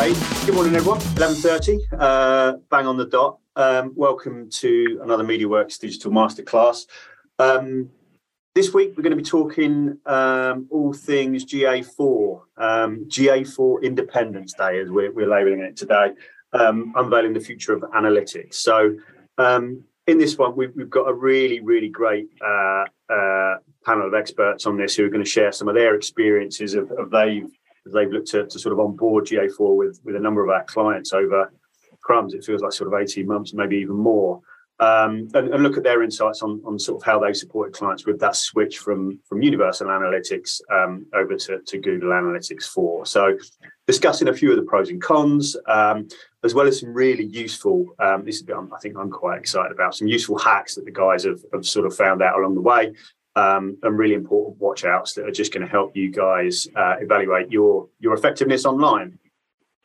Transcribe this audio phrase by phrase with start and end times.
[0.00, 0.98] Good morning, everyone.
[0.98, 3.38] 11.30, uh, bang on the dot.
[3.54, 6.86] Um, welcome to another MediaWorks Digital Masterclass.
[7.38, 7.90] Um,
[8.54, 14.80] this week, we're going to be talking um, all things GA4, um, GA4 Independence Day,
[14.80, 16.12] as we're, we're labelling it today,
[16.54, 18.54] um, unveiling the future of analytics.
[18.54, 18.96] So,
[19.36, 24.14] um, in this one, we've, we've, got a really, really great uh, uh, panel of
[24.14, 27.50] experts on this who are going to share some of their experiences of, of they've
[27.86, 31.12] they've looked to, to sort of onboard GA4 with with a number of our clients
[31.12, 31.52] over
[32.00, 32.34] crumbs.
[32.34, 34.40] It feels like sort of eighteen months, maybe even more.
[34.80, 38.06] Um, and, and, look at their insights on, on sort of how they supported clients
[38.06, 43.04] with that switch from from Universal Analytics um, over to, to Google Analytics 4.
[43.04, 43.36] So,
[43.86, 46.08] discussing a few of the pros and cons, um,
[46.44, 47.94] as well as some really useful.
[47.98, 51.24] Um, this is I think I'm quite excited about some useful hacks that the guys
[51.24, 52.94] have, have sort of found out along the way,
[53.36, 56.96] um, and really important watch outs that are just going to help you guys uh,
[57.00, 59.18] evaluate your your effectiveness online.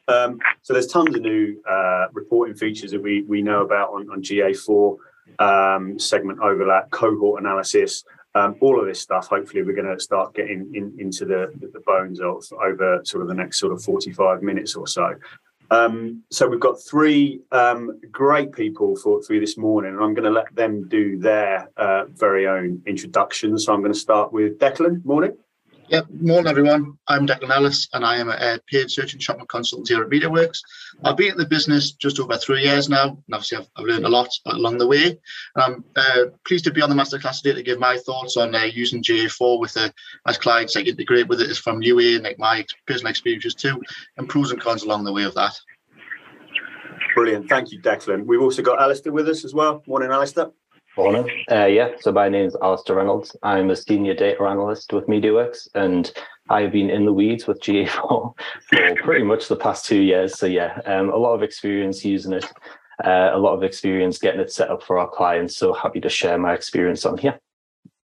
[0.08, 4.10] Um, so there's tons of new uh, reporting features that we we know about on,
[4.10, 4.98] on GA4,
[5.40, 8.04] um, segment overlap, cohort analysis,
[8.36, 9.28] um, all of this stuff.
[9.28, 13.28] Hopefully, we're going to start getting in, into the, the bones of over sort of
[13.28, 15.16] the next sort of 45 minutes or so.
[15.72, 20.14] Um, so we've got three um, great people for, for you this morning, and I'm
[20.14, 23.58] going to let them do their uh, very own introduction.
[23.58, 25.04] So I'm going to start with Declan.
[25.06, 25.36] Morning.
[25.90, 26.98] Yep, morning everyone.
[27.08, 30.58] I'm Declan Ellis and I am a paid search and shopping consultant here at MediaWorks.
[31.04, 34.06] I've been in the business just over three years now, and obviously I've, I've learned
[34.06, 35.06] a lot along the way.
[35.06, 35.18] And
[35.56, 38.64] I'm uh, pleased to be on the masterclass today to give my thoughts on uh,
[38.64, 39.90] using GA4 with uh,
[40.26, 43.80] as clients, like integrate with it is from UA and like my personal experiences too,
[44.18, 45.56] and pros and cons along the way of that.
[47.14, 47.48] Brilliant.
[47.48, 48.26] Thank you, Declan.
[48.26, 49.84] We've also got Alistair with us as well.
[49.86, 50.50] Morning, Alistair.
[50.98, 51.30] Morning.
[51.52, 53.36] Uh, yeah, so my name is Alistair Reynolds.
[53.44, 56.10] I'm a senior data analyst with MediaWorks, and
[56.50, 57.88] I've been in the weeds with GA4
[58.70, 60.40] for pretty much the past two years.
[60.40, 62.46] So yeah, um, a lot of experience using it,
[63.04, 65.58] uh, a lot of experience getting it set up for our clients.
[65.58, 67.40] So happy to share my experience on here.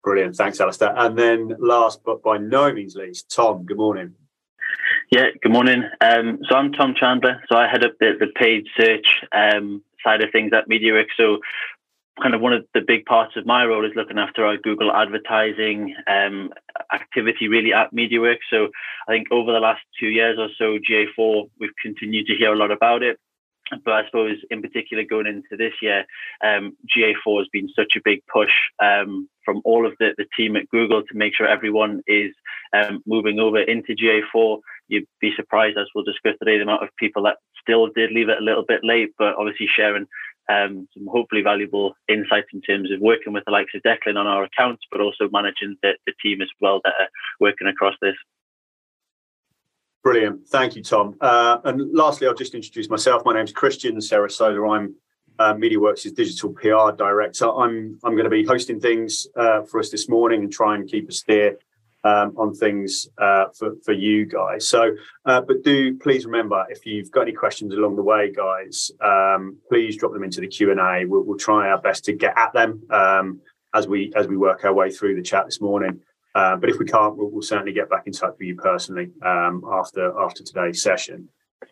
[0.04, 0.36] Brilliant.
[0.36, 0.94] Thanks, Alistair.
[0.98, 4.14] And then last but by no means least, Tom, good morning.
[5.10, 5.84] Yeah, good morning.
[6.02, 7.42] Um, so I'm Tom Chandler.
[7.48, 11.16] So I head up the, the paid search um, side of things at MediaWorks.
[11.16, 11.40] So
[12.22, 14.92] kind of one of the big parts of my role is looking after our Google
[14.92, 16.52] advertising um,
[16.94, 18.46] activity really at MediaWorks.
[18.50, 18.68] So
[19.08, 22.58] I think over the last two years or so, GA4, we've continued to hear a
[22.58, 23.18] lot about it.
[23.84, 26.06] But I suppose in particular going into this year,
[26.44, 28.52] um, GA4 has been such a big push
[28.84, 32.34] um, from all of the, the team at Google to make sure everyone is
[32.74, 34.60] um, moving over into GA4.
[34.90, 38.30] You'd be surprised, as we'll discuss today, the amount of people that still did leave
[38.30, 40.06] it a little bit late, but obviously sharing
[40.50, 44.28] um, some hopefully valuable insights in terms of working with the likes of Declan on
[44.28, 47.10] our accounts, but also managing the, the team as well that are
[47.40, 48.16] working across this.
[50.04, 50.48] Brilliant.
[50.48, 51.16] Thank you, Tom.
[51.22, 53.24] Uh, and lastly, I'll just introduce myself.
[53.24, 54.76] My name's Christian Sarasola.
[54.76, 54.96] I'm
[55.40, 57.50] uh, MediaWorks' digital PR director.
[57.50, 60.90] I'm I'm going to be hosting things uh, for us this morning and try and
[60.90, 61.58] keep us steer
[62.04, 64.68] um, on things uh, for, for you guys.
[64.68, 64.92] So,
[65.26, 69.58] uh, but do please remember if you've got any questions along the way, guys, um,
[69.70, 71.06] please drop them into the Q and A.
[71.06, 73.42] We'll, we'll, try our best to get at them um,
[73.74, 76.00] as we as we work our way through the chat this morning.
[76.36, 79.12] Uh, but if we can't, we'll, we'll, certainly get back in touch with you personally
[79.24, 81.28] um, after after today's session.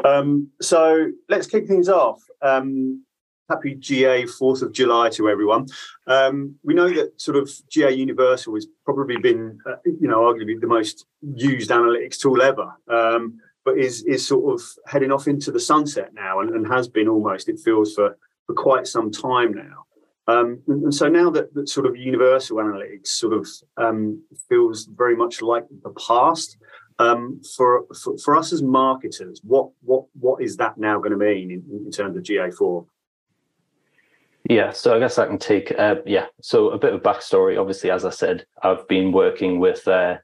[0.05, 2.21] Um, so let's kick things off.
[2.41, 3.03] Um,
[3.51, 5.67] happy GA 4th of July to everyone.
[6.07, 10.59] Um, we know that sort of GA Universal has probably been, uh, you know, arguably
[10.59, 15.51] the most used analytics tool ever, um, but is is sort of heading off into
[15.51, 18.17] the sunset now and, and has been almost, it feels, for,
[18.47, 19.85] for quite some time now.
[20.27, 23.47] Um, and, and, so now that, that sort of universal analytics sort of
[23.77, 26.57] um, feels very much like the past,
[26.99, 31.17] um, for, for, for us as marketers, what what what is that now going to
[31.17, 32.85] mean in, in terms of GA4?
[34.51, 37.57] Yeah, so I guess I can take, uh, yeah, so a bit of backstory.
[37.57, 40.17] Obviously, as I said, I've been working with uh,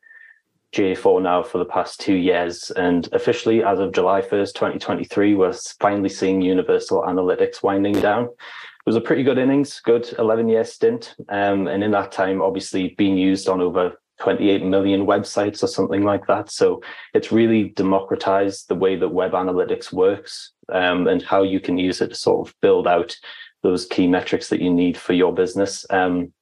[0.73, 5.53] GA4 now for the past two years, and officially, as of July 1st, 2023, we're
[5.79, 8.25] finally seeing Universal Analytics winding down.
[8.25, 11.15] It was a pretty good innings, good 11 year stint.
[11.29, 16.03] Um, and in that time, obviously, being used on over 28 million websites or something
[16.03, 16.51] like that.
[16.51, 16.81] So
[17.13, 22.01] it's really democratized the way that web analytics works um, and how you can use
[22.01, 23.15] it to sort of build out
[23.63, 25.85] those key metrics that you need for your business.
[25.89, 26.33] Um,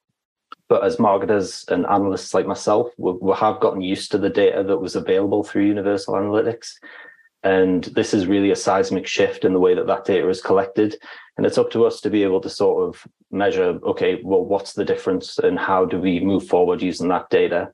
[0.67, 4.63] but as marketers and analysts like myself, we, we, have gotten used to the data
[4.63, 6.71] that was available through Universal Analytics.
[7.43, 10.97] And this is really a seismic shift in the way that that data is collected.
[11.37, 14.73] And it's up to us to be able to sort of measure, okay, well, what's
[14.73, 17.71] the difference and how do we move forward using that data?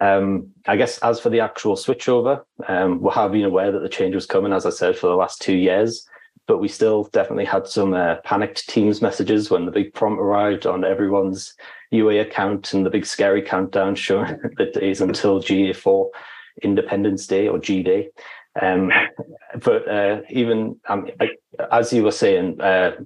[0.00, 3.88] Um, I guess as for the actual switchover, um, we have been aware that the
[3.88, 6.06] change was coming, as I said, for the last two years,
[6.46, 10.66] but we still definitely had some uh, panicked Teams messages when the big prompt arrived
[10.66, 11.54] on everyone's
[11.90, 16.08] UA account and the big scary countdown showing the days until GA4
[16.62, 18.08] Independence Day or G Day.
[18.60, 18.90] Um,
[19.62, 21.08] but uh, even um,
[21.70, 22.96] as you were saying, uh,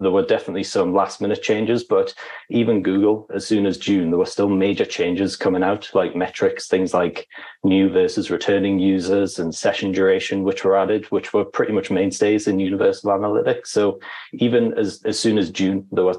[0.00, 2.14] there were definitely some last minute changes, but
[2.48, 6.68] even Google, as soon as June, there were still major changes coming out, like metrics,
[6.68, 7.28] things like
[7.62, 12.48] new versus returning users and session duration, which were added, which were pretty much mainstays
[12.48, 13.66] in Universal Analytics.
[13.66, 14.00] So
[14.32, 16.16] even as, as soon as June, there were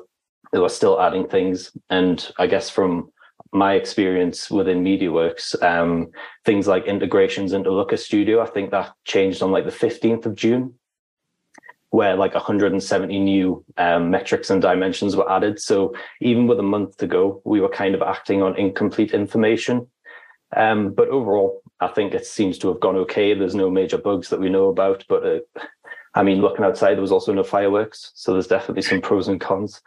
[0.51, 1.71] they were still adding things.
[1.89, 3.09] And I guess from
[3.53, 6.11] my experience within MediaWorks, um,
[6.45, 10.35] things like integrations into Looker Studio, I think that changed on like the 15th of
[10.35, 10.73] June
[11.91, 15.59] where like 170 new um, metrics and dimensions were added.
[15.59, 19.87] So even with a month to go, we were kind of acting on incomplete information.
[20.55, 23.33] Um, but overall, I think it seems to have gone okay.
[23.33, 25.03] There's no major bugs that we know about.
[25.09, 25.39] But uh,
[26.13, 28.11] I mean, looking outside, there was also no fireworks.
[28.15, 29.81] So there's definitely some pros and cons.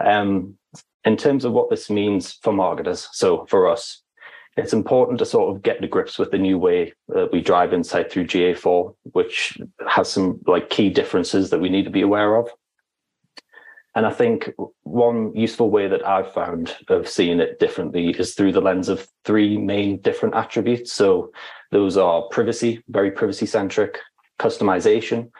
[0.00, 0.56] Um,
[1.04, 4.01] in terms of what this means for marketers, so for us,
[4.56, 7.72] it's important to sort of get to grips with the new way that we drive
[7.72, 9.58] insight through GA4, which
[9.88, 12.48] has some like key differences that we need to be aware of.
[13.94, 14.50] And I think
[14.84, 19.06] one useful way that I've found of seeing it differently is through the lens of
[19.24, 20.92] three main different attributes.
[20.92, 21.30] So
[21.70, 23.98] those are privacy, very privacy centric,
[24.38, 25.30] customization,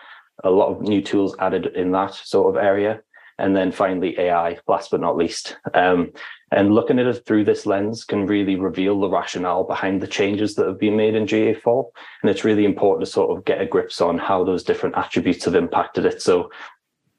[0.44, 3.00] a lot of new tools added in that sort of area,
[3.38, 5.56] and then finally AI, last but not least.
[5.75, 6.12] Um,
[6.50, 10.55] and looking at it through this lens can really reveal the rationale behind the changes
[10.55, 11.87] that have been made in GA4.
[12.23, 15.46] And it's really important to sort of get a grips on how those different attributes
[15.46, 16.20] have impacted it.
[16.20, 16.50] So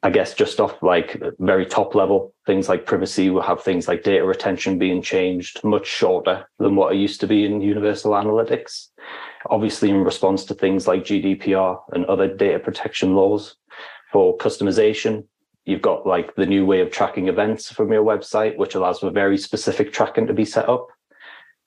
[0.03, 4.03] I guess just off like very top level, things like privacy will have things like
[4.03, 8.89] data retention being changed much shorter than what it used to be in Universal Analytics.
[9.49, 13.55] Obviously, in response to things like GDPR and other data protection laws.
[14.11, 15.25] For customization,
[15.65, 19.09] You've got like the new way of tracking events from your website, which allows for
[19.09, 20.87] very specific tracking to be set up.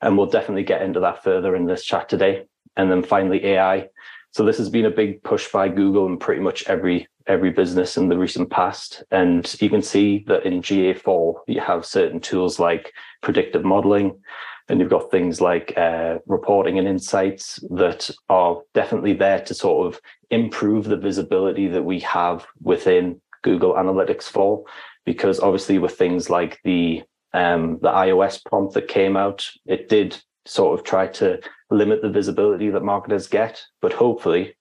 [0.02, 2.46] And we'll definitely get into that further in this chat today.
[2.76, 3.88] And then finally, AI.
[4.32, 7.96] So this has been a big push by Google and pretty much every every business
[7.96, 9.02] in the recent past.
[9.10, 14.20] And you can see that in GA4, you have certain tools like predictive modeling,
[14.68, 19.86] and you've got things like uh, reporting and insights that are definitely there to sort
[19.86, 20.00] of
[20.30, 24.64] improve the visibility that we have within Google Analytics 4,
[25.04, 27.02] because obviously with things like the
[27.32, 30.16] um, the iOS prompt that came out, it did
[30.46, 31.38] sort of try to
[31.70, 33.62] limit the visibility that marketers get.
[33.82, 34.56] But hopefully,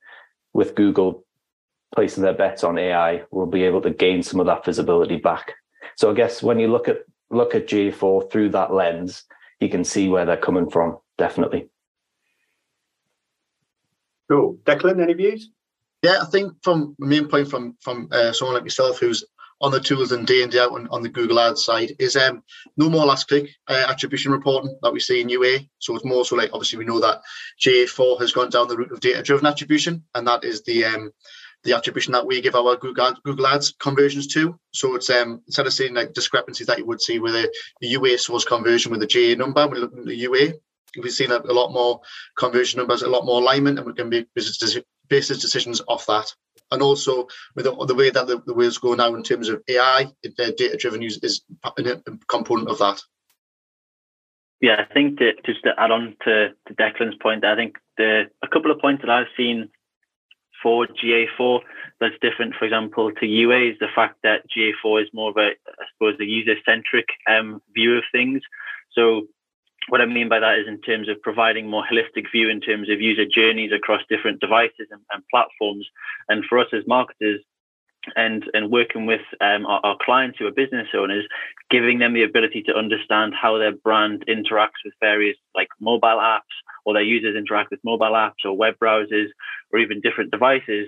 [0.54, 1.26] with Google
[1.96, 5.54] placing their bets on AI, we'll be able to gain some of that visibility back.
[5.96, 7.00] So I guess when you look at
[7.30, 9.24] look at GA4 through that lens,
[9.60, 10.98] you can see where they're coming from.
[11.18, 11.70] Definitely.
[14.30, 14.58] Cool.
[14.66, 15.50] Declan, any views?
[16.02, 19.24] Yeah, I think from the main point from from uh, someone like myself who's
[19.62, 22.16] on the tools and day in day out on, on the Google Ads side is
[22.16, 22.44] um
[22.78, 25.60] no more last click uh, attribution reporting that we see in UA.
[25.80, 27.22] So it's more so like obviously we know that
[27.62, 31.12] GA4 has gone down the route of data driven attribution, and that is the um
[31.64, 34.60] the attribution that we give our Google Ads, Google Ads conversions to.
[34.74, 37.86] So it's um instead of seeing like discrepancies that you would see with a, a
[37.88, 40.54] UA source conversion with a GA number, we look at the UA.
[41.02, 42.00] We've seen a, a, lot more
[42.38, 44.26] conversion numbers, a lot more alignment, and we can be
[45.08, 46.34] basis decisions off that.
[46.72, 49.62] And also with the, the way that the, the wheels go now in terms of
[49.68, 53.02] AI, uh, data driven use is a component of that.
[54.62, 58.48] Yeah, I think just to add on to, to Declan's point, I think the a
[58.48, 59.70] couple of points that I've seen
[60.64, 61.60] for GA4
[62.00, 65.50] that's different, for example, to UA is the fact that GA4 is more of a,
[65.50, 68.42] I suppose, a user centric um, view of things.
[68.94, 69.28] So
[69.90, 72.90] what I mean by that is in terms of providing more holistic view in terms
[72.90, 75.88] of user journeys across different devices and, and platforms.
[76.28, 77.42] And for us as marketers,
[78.16, 81.26] and and working with um, our, our, clients who are business owners,
[81.72, 86.42] giving them the ability to understand how their brand interacts with various like mobile apps,
[86.86, 89.28] or their users interact with mobile apps or web browsers,
[89.72, 90.88] or even different devices.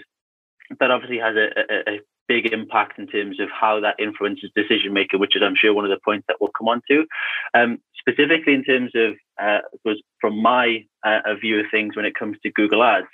[0.80, 4.94] That obviously has a, a, a big impact in terms of how that influences decision
[4.94, 7.06] making, which is, I'm sure, one of the points that we'll come on to.
[7.54, 12.16] Um, specifically, in terms of, uh, was from my uh, view of things when it
[12.16, 13.08] comes to Google Ads,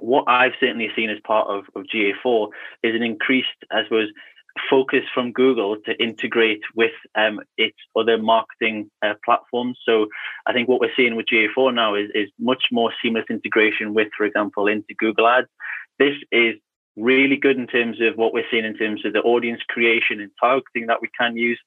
[0.00, 2.48] what I've certainly seen as part of, of GA4
[2.82, 4.08] is an increased, I suppose,
[4.68, 9.78] focus from Google to integrate with um, its other marketing uh, platforms.
[9.86, 10.06] So
[10.46, 14.08] I think what we're seeing with GA4 now is, is much more seamless integration with,
[14.16, 15.48] for example, into Google Ads.
[15.98, 16.56] This is
[16.96, 20.30] really good in terms of what we're seeing in terms of the audience creation and
[20.38, 21.58] targeting that we can use.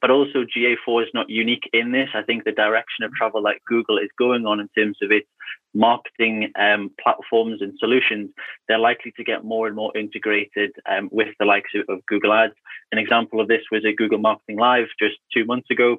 [0.00, 2.08] But also GA4 is not unique in this.
[2.14, 5.28] I think the direction of travel that Google is going on in terms of its
[5.74, 8.30] marketing um, platforms and solutions,
[8.68, 12.54] they're likely to get more and more integrated um, with the likes of, Google Ads.
[12.90, 15.98] An example of this was at Google Marketing Live just two months ago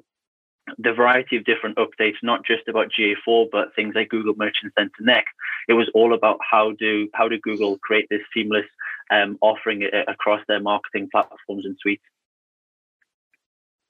[0.78, 4.90] the variety of different updates, not just about GA4, but things like Google Merchant Center
[5.00, 5.32] Next.
[5.68, 8.66] It was all about how do how do Google create this seamless
[9.10, 12.02] um, offering across their marketing platforms and suites.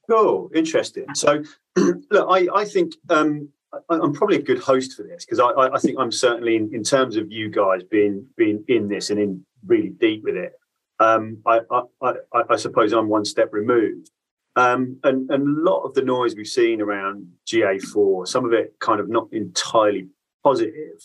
[0.08, 1.06] Cool, interesting.
[1.14, 1.42] So,
[1.76, 3.49] look, I, I think um,
[3.90, 6.75] I, am probably a good host for this because I, I, think I'm certainly in,
[6.75, 10.52] in, terms of you guys being being in this and in really deep with it.
[11.00, 11.61] Um, I,
[12.02, 12.12] I,
[12.50, 14.11] I, suppose I'm one step removed.
[14.56, 18.75] Um, and, and a lot of the noise we've seen around GA4, some of it
[18.78, 20.06] kind of not entirely
[20.44, 21.00] positive.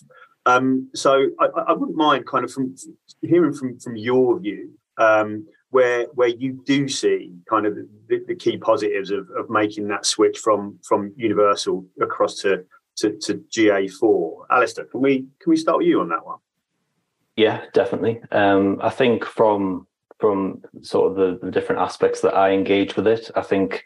[0.46, 2.76] Um, so I, I, wouldn't mind kind of from
[3.22, 7.76] hearing from from your view um, where where you do see kind of
[8.08, 12.66] the, the, key positives of, of making that switch from from universal across to
[12.98, 14.46] to, to GA4.
[14.50, 16.40] Alistair, can we can we start with you on that one?
[17.36, 18.22] Yeah, definitely.
[18.32, 19.88] Um, I think from
[20.20, 23.86] from sort of the, the different aspects that I engage with it, I think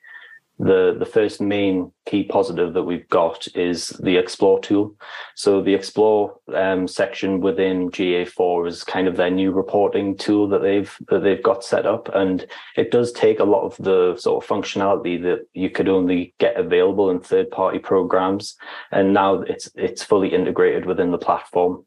[0.60, 4.96] the the first main key positive that we've got is the explore tool.
[5.36, 10.62] So the explore um, section within ga4 is kind of their new reporting tool that
[10.62, 12.10] they've that they've got set up.
[12.14, 12.46] And
[12.78, 16.56] it does take a lot of the sort of functionality that you could only get
[16.58, 18.56] available in third party programs.
[18.92, 21.86] And now it's it's fully integrated within the platform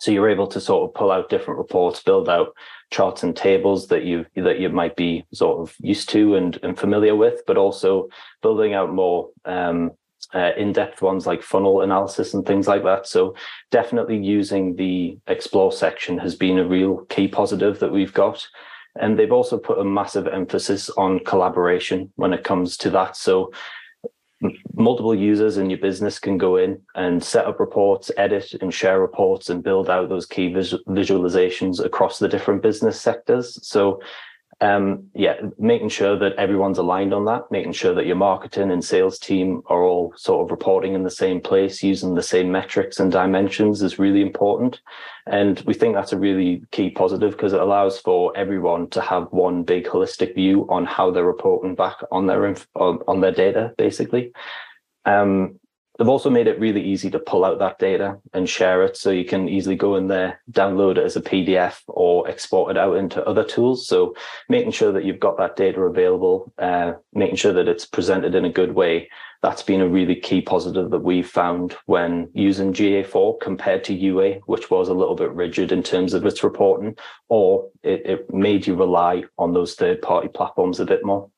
[0.00, 2.48] so you're able to sort of pull out different reports build out
[2.90, 6.78] charts and tables that you that you might be sort of used to and, and
[6.78, 8.08] familiar with, but also
[8.42, 9.92] building out more um,
[10.34, 13.06] uh, in-depth ones like funnel analysis and things like that.
[13.06, 13.34] So
[13.70, 18.46] definitely using the explore section has been a real key positive that we've got.
[19.00, 23.16] And they've also put a massive emphasis on collaboration when it comes to that.
[23.16, 23.52] So
[24.74, 29.00] multiple users in your business can go in and set up reports, edit and share
[29.00, 33.58] reports, and build out those key visualizations across the different business sectors.
[33.66, 34.00] So
[34.62, 38.84] um, yeah, making sure that everyone's aligned on that, making sure that your marketing and
[38.84, 43.00] sales team are all sort of reporting in the same place, using the same metrics
[43.00, 44.80] and dimensions is really important.
[45.26, 49.28] And we think that's a really key positive because it allows for everyone to have
[49.30, 53.72] one big holistic view on how they're reporting back on their on, on their data,
[53.78, 54.32] basically.
[55.06, 55.59] Um,
[56.00, 58.96] They've also made it really easy to pull out that data and share it.
[58.96, 62.78] So you can easily go in there, download it as a PDF or export it
[62.78, 63.86] out into other tools.
[63.86, 64.14] So
[64.48, 68.46] making sure that you've got that data available, uh, making sure that it's presented in
[68.46, 69.10] a good way.
[69.42, 74.36] That's been a really key positive that we've found when using GA4 compared to UA,
[74.46, 76.96] which was a little bit rigid in terms of its reporting,
[77.28, 81.28] or it, it made you rely on those third party platforms a bit more.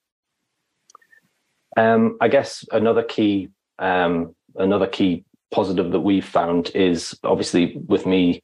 [1.76, 3.49] Um, I guess another key
[3.83, 8.42] um, another key positive that we've found is obviously with me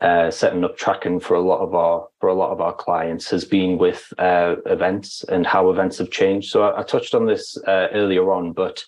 [0.00, 3.30] uh, setting up tracking for a lot of our for a lot of our clients
[3.30, 6.50] has been with uh, events and how events have changed.
[6.50, 8.84] So I, I touched on this uh, earlier on, but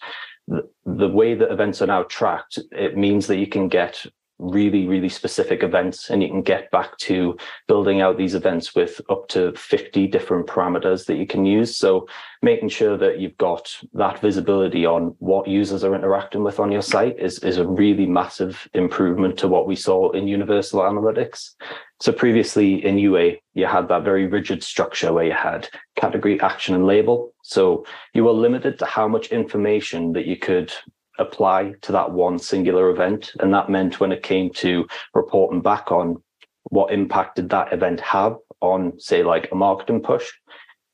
[0.46, 4.04] the, the way that events are now tracked, it means that you can get
[4.38, 9.00] really, really specific events, and you can get back to building out these events with
[9.08, 11.76] up to 50 different parameters that you can use.
[11.76, 12.06] So
[12.42, 16.82] making sure that you've got that visibility on what users are interacting with on your
[16.82, 21.54] site is, is a really massive improvement to what we saw in Universal Analytics.
[22.00, 26.76] So previously in UA, you had that very rigid structure where you had category, action,
[26.76, 27.32] and label.
[27.42, 30.72] So you were limited to how much information that you could
[31.18, 33.32] apply to that one singular event.
[33.40, 36.22] And that meant when it came to reporting back on
[36.64, 40.28] what impact did that event have on, say, like a marketing push,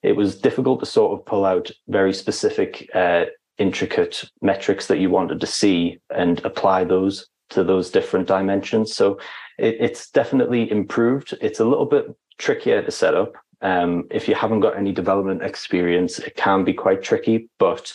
[0.02, 3.24] it was difficult to sort of pull out very specific, uh,
[3.58, 8.94] intricate metrics that you wanted to see and apply those to those different dimensions.
[8.94, 9.18] So
[9.58, 11.34] it, it's definitely improved.
[11.40, 12.06] It's a little bit
[12.38, 13.32] trickier to set up.
[13.62, 17.92] Um, if you haven't got any development experience, it can be quite tricky, but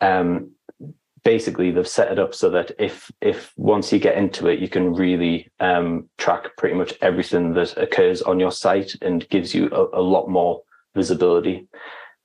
[0.00, 0.52] um,
[1.24, 4.68] basically they've set it up so that if if once you get into it you
[4.68, 9.68] can really um, track pretty much everything that occurs on your site and gives you
[9.72, 10.62] a, a lot more
[10.94, 11.66] visibility.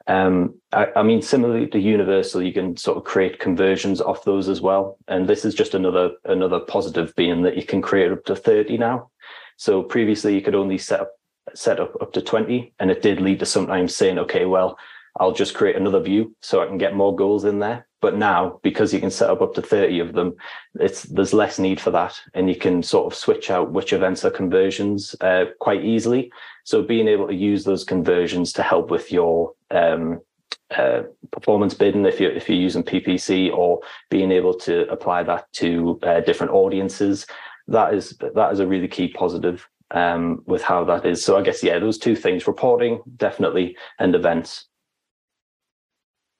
[0.08, 4.50] Um, I, I, mean similarly to universal you can sort of create conversions off those
[4.50, 5.00] as well.
[5.08, 8.78] And this is just another another positive being that you can create up to 30
[8.78, 9.10] now.
[9.58, 11.12] So previously you could only set up
[11.56, 14.78] set up up to 20 and it did lead to sometimes saying okay well
[15.20, 17.88] I'll just create another view so I can get more goals in there.
[18.06, 20.36] But now, because you can set up up to 30 of them,
[20.80, 22.22] it's there's less need for that.
[22.36, 26.32] And you can sort of switch out which events are conversions uh, quite easily.
[26.66, 30.22] So being able to use those conversions to help with your um,
[30.70, 33.82] uh, performance bidding if you're if you're using PPC or
[34.12, 37.26] being able to apply that to uh, different audiences.
[37.70, 41.26] That is that is a really key positive um, with how that is.
[41.26, 44.68] So I guess yeah, those two things: reporting definitely, and events.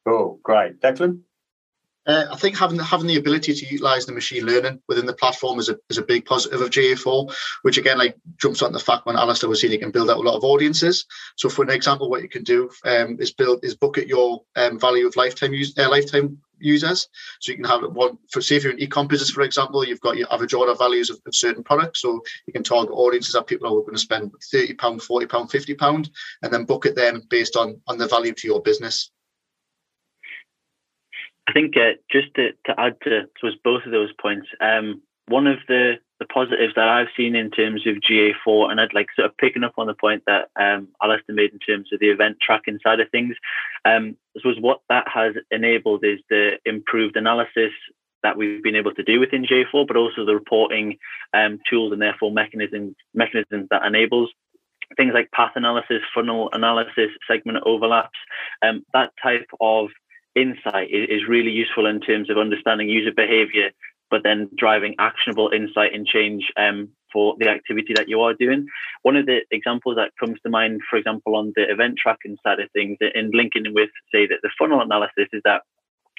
[0.06, 1.22] Oh, great, Declan.
[2.08, 5.60] Uh, I think having having the ability to utilize the machine learning within the platform
[5.60, 7.34] is a, is a big positive of GA4,
[7.64, 10.18] which again like jumps on the fact when Alistair was saying you can build out
[10.18, 11.06] a lot of audiences.
[11.36, 14.80] So for an example, what you can do um, is build is bucket your um,
[14.80, 17.08] value of lifetime use uh, lifetime users.
[17.40, 20.00] So you can have one for say if you're an e-com business, for example, you've
[20.02, 22.02] got your average order values of, of certain products.
[22.02, 25.50] So you can target audiences that people are going to spend thirty pound, forty pound,
[25.50, 26.10] fifty pound,
[26.44, 29.12] and then bucket them based on on the value to your business.
[31.48, 35.48] I think uh, just to, to add to was both of those points, um, one
[35.48, 39.30] of the, the positives that I've seen in terms of GA4, and I'd like sort
[39.30, 42.38] of picking up on the point that um, Alistair made in terms of the event
[42.42, 43.36] tracking side of things,
[43.86, 47.72] um, was what that has enabled is the improved analysis
[48.24, 50.98] that we've been able to do within GA4, but also the reporting
[51.34, 54.32] um, tools and therefore mechanisms mechanisms that enables
[54.98, 58.18] things like path analysis, funnel analysis, segment overlaps,
[58.62, 59.90] um, that type of
[60.36, 63.72] insight is, is really useful in terms of understanding user behavior,
[64.10, 68.68] but then driving actionable insight and change um, for the activity that you are doing.
[69.02, 72.60] One of the examples that comes to mind, for example, on the event tracking side
[72.60, 75.62] of things, in linking with, say, that the funnel analysis is that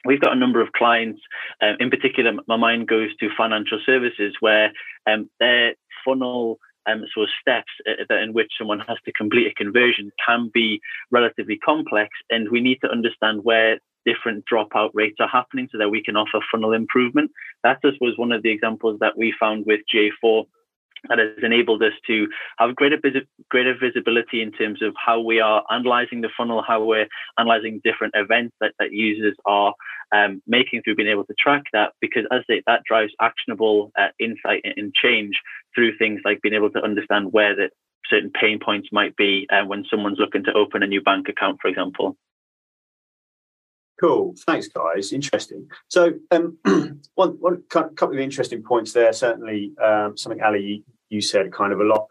[0.04, 1.20] we've got a number of clients.
[1.60, 4.72] Um, in particular, my mind goes to financial services where
[5.06, 10.12] um, their funnel um, so steps uh, in which someone has to complete a conversion
[10.24, 10.80] can be
[11.10, 15.90] relatively complex, and we need to understand where different dropout rates are happening so that
[15.90, 17.30] we can offer funnel improvement.
[17.64, 20.44] That just was one of the examples that we found with GA4
[21.08, 22.26] that has enabled us to
[22.58, 22.98] have greater
[23.50, 27.06] greater visibility in terms of how we are analyzing the funnel, how we're
[27.38, 29.74] analyzing different events that, that users are
[30.12, 31.92] um, making through being able to track that.
[32.00, 35.40] Because as they, that drives actionable uh, insight and change
[35.74, 37.70] through things like being able to understand where the
[38.08, 41.58] certain pain points might be uh, when someone's looking to open a new bank account,
[41.60, 42.16] for example.
[44.00, 44.34] Cool.
[44.46, 45.12] Thanks, guys.
[45.12, 45.68] Interesting.
[45.88, 46.58] So, um,
[47.14, 49.12] one, one couple of interesting points there.
[49.12, 52.06] Certainly, um, something Ali you said, kind of a lot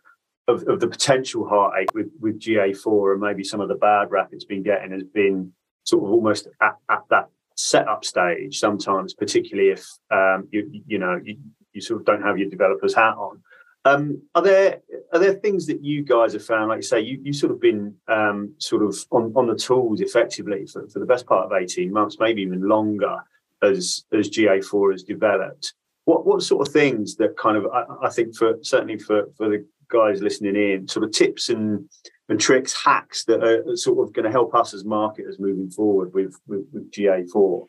[0.47, 4.29] of, of the potential heartache with with GA4 and maybe some of the bad rap
[4.31, 5.51] it's been getting has been
[5.83, 8.59] sort of almost at, at that setup stage.
[8.59, 11.37] Sometimes, particularly if um, you you know you,
[11.73, 13.41] you sort of don't have your developer's hat on.
[13.85, 14.81] Um, are there
[15.13, 17.61] are there things that you guys have found, like you say, you you sort of
[17.61, 21.53] been um, sort of on, on the tools effectively for, for the best part of
[21.53, 23.17] eighteen months, maybe even longer,
[23.61, 25.73] as as GA4 has developed.
[26.05, 29.49] What what sort of things that kind of I, I think for certainly for for
[29.49, 31.87] the guys listening in, sort of tips and
[32.27, 36.11] and tricks, hacks that are sort of going to help us as marketers moving forward
[36.11, 37.67] with with, with GA4.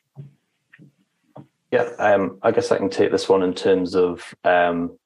[1.72, 4.96] Yeah, um, I guess I can take this one in terms of um,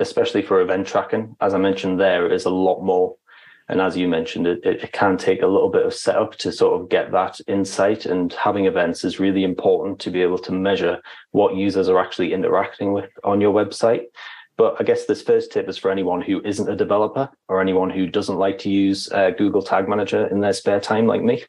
[0.00, 1.36] especially for event tracking.
[1.40, 3.16] As I mentioned, there is a lot more.
[3.68, 6.80] And as you mentioned, it, it can take a little bit of setup to sort
[6.80, 8.04] of get that insight.
[8.04, 12.32] And having events is really important to be able to measure what users are actually
[12.32, 14.06] interacting with on your website.
[14.56, 17.90] But I guess this first tip is for anyone who isn't a developer or anyone
[17.90, 21.44] who doesn't like to use uh, Google Tag Manager in their spare time, like me.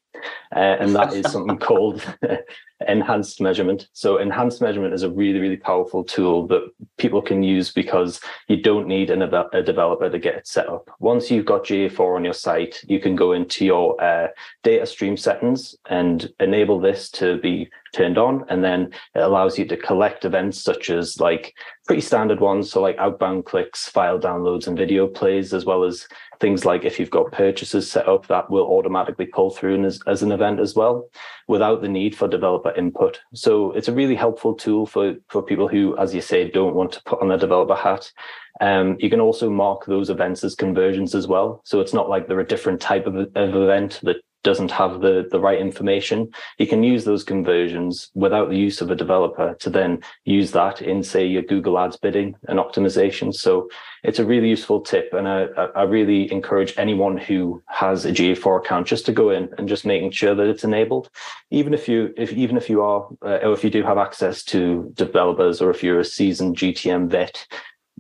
[0.55, 2.03] Uh, and that is something called
[2.88, 3.88] enhanced measurement.
[3.93, 8.57] So, enhanced measurement is a really, really powerful tool that people can use because you
[8.57, 10.89] don't need an, a developer to get it set up.
[10.99, 14.27] Once you've got GA4 on your site, you can go into your uh,
[14.63, 19.65] data stream settings and enable this to be turned on and then it allows you
[19.65, 21.53] to collect events such as like
[21.86, 26.07] pretty standard ones so like outbound clicks file downloads and video plays as well as
[26.41, 30.23] things like if you've got purchases set up that will automatically pull through as, as
[30.23, 31.08] an event as well
[31.47, 33.21] without the need for developer input.
[33.34, 36.91] So it's a really helpful tool for for people who as you say don't want
[36.93, 38.12] to put on their developer hat.
[38.60, 41.62] Um, you can also mark those events as conversions as well.
[41.63, 45.27] So it's not like they're a different type of, of event that doesn't have the,
[45.32, 49.69] the right information, you can use those conversions without the use of a developer to
[49.69, 53.34] then use that in, say, your Google Ads bidding and optimization.
[53.34, 53.69] So
[54.04, 55.13] it's a really useful tip.
[55.13, 55.43] And I,
[55.75, 59.86] I really encourage anyone who has a GA4 account just to go in and just
[59.86, 61.10] making sure that it's enabled.
[61.51, 64.43] Even if you, if even if you are, uh, or if you do have access
[64.45, 67.45] to developers, or if you're a seasoned GTM vet,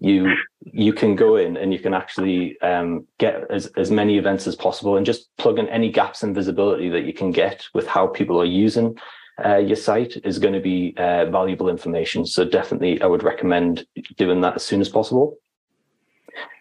[0.01, 4.47] you you can go in and you can actually um, get as, as many events
[4.47, 7.87] as possible and just plug in any gaps in visibility that you can get with
[7.87, 8.97] how people are using
[9.43, 12.25] uh, your site is going to be uh, valuable information.
[12.25, 13.85] So definitely, I would recommend
[14.17, 15.37] doing that as soon as possible.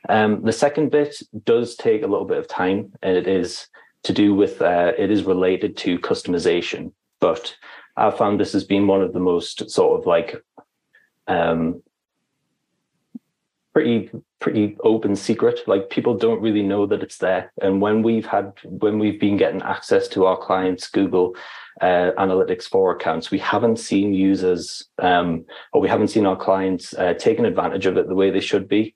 [0.08, 3.66] Um, the second bit does take a little bit of time, and it is
[4.04, 7.54] to do with uh, it is related to customization, but
[7.96, 10.42] I've found this has been one of the most sort of like
[11.26, 11.82] um,
[13.72, 15.60] pretty pretty open secret.
[15.66, 17.52] Like people don't really know that it's there.
[17.60, 21.36] And when we've had when we've been getting access to our clients google
[21.80, 26.92] uh, analytics 4 accounts we haven't seen users um, or we haven't seen our clients
[26.94, 28.94] uh, taking advantage of it the way they should be.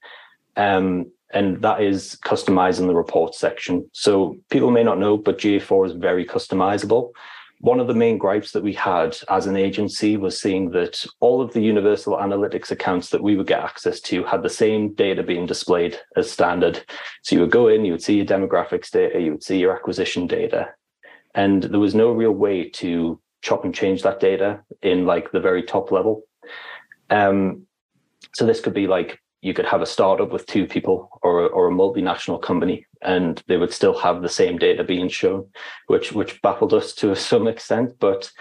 [0.56, 3.88] Um, and that is customizing the report section.
[3.92, 7.10] So people may not know but ga4 is very customizable
[7.60, 11.40] one of the main gripes that we had as an agency was seeing that all
[11.40, 15.22] of the universal analytics accounts that we would get access to had the same data
[15.22, 16.84] being displayed as standard.
[17.22, 19.74] So you would go in, you would see your demographics data, you would see your
[19.74, 20.68] acquisition data,
[21.34, 25.40] and there was no real way to chop and change that data in like the
[25.40, 26.22] very top level.
[27.10, 27.66] Um,
[28.34, 31.46] so this could be like you could have a startup with two people or a,
[31.46, 35.46] or a multinational company and they would still have the same data being shown
[35.86, 37.94] which which baffled us to some extent.
[38.00, 38.32] But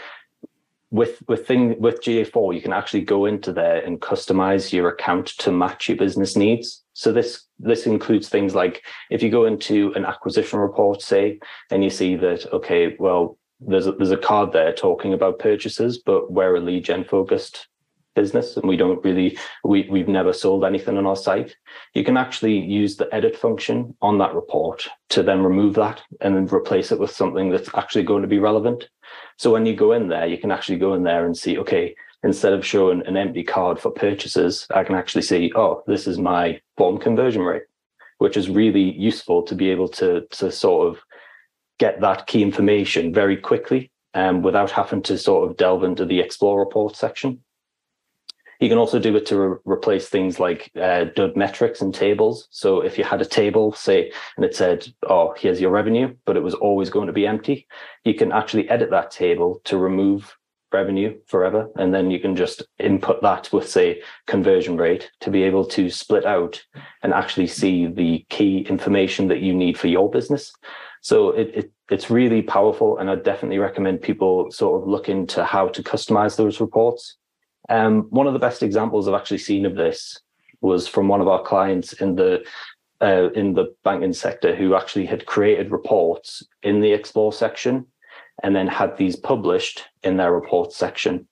[0.92, 5.28] with with thing with GA4 you can actually go into there and customize your account
[5.40, 6.84] to match your business needs.
[6.94, 11.40] So this this includes things like if you go into an acquisition report say
[11.70, 15.98] and you see that okay well there's a, there's a card there talking about purchases
[15.98, 17.68] but we're a lead gen focused
[18.16, 21.56] business and we don't really we, we've never sold anything on our site.
[21.94, 26.36] You can actually use the edit function on that report to then remove that and
[26.36, 28.90] then replace it with something that's actually going to be relevant.
[29.38, 31.96] So when you go in there you can actually go in there and see okay
[32.24, 36.18] instead of showing an empty card for purchases i can actually see oh this is
[36.18, 37.64] my form conversion rate
[38.18, 41.02] which is really useful to be able to to sort of
[41.80, 46.20] get that key information very quickly um, without having to sort of delve into the
[46.20, 47.40] explore report section
[48.64, 52.48] you can also do it to re- replace things like uh, DUD metrics and tables.
[52.50, 56.38] So if you had a table, say, and it said, oh, here's your revenue, but
[56.38, 57.68] it was always going to be empty,
[58.06, 60.38] you can actually edit that table to remove
[60.72, 61.70] revenue forever.
[61.76, 65.90] And then you can just input that with, say, conversion rate to be able to
[65.90, 66.64] split out
[67.02, 70.54] and actually see the key information that you need for your business.
[71.02, 72.98] So it, it it's really powerful.
[72.98, 77.18] And I definitely recommend people sort of look into how to customize those reports
[77.70, 80.20] um, one of the best examples I've actually seen of this
[80.62, 82.44] was from one of our clients in the
[83.02, 87.86] uh, in the banking sector who actually had created reports in the explore section
[88.44, 91.28] and then had these published in their report section.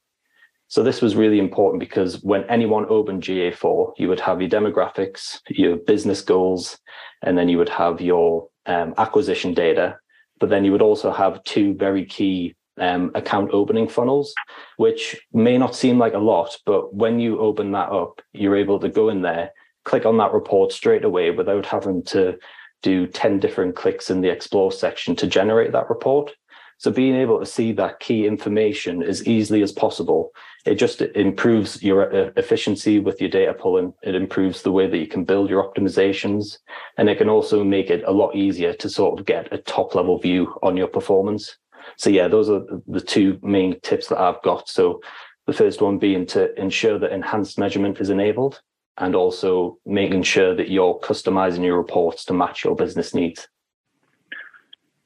[0.68, 5.40] So this was really important because when anyone opened GA4, you would have your demographics,
[5.50, 6.78] your business goals,
[7.22, 9.98] and then you would have your um, acquisition data.
[10.40, 14.34] But then you would also have two very key um, account opening funnels,
[14.78, 18.80] which may not seem like a lot, but when you open that up, you're able
[18.80, 19.52] to go in there,
[19.86, 22.38] click on that report straight away without having to
[22.82, 26.32] do 10 different clicks in the explore section to generate that report.
[26.80, 30.32] So being able to see that key information as easily as possible,
[30.66, 33.94] it just improves your uh, efficiency with your data pulling.
[34.02, 36.58] It improves the way that you can build your optimizations,
[36.98, 39.94] and it can also make it a lot easier to sort of get a top
[39.94, 41.58] level view on your performance
[41.98, 44.70] so yeah, those are the two main tips that I've got.
[44.70, 45.02] So
[45.48, 48.62] the first one being to ensure that enhanced measurement is enabled
[48.98, 53.48] and also making sure that you're customizing your reports to match your business needs.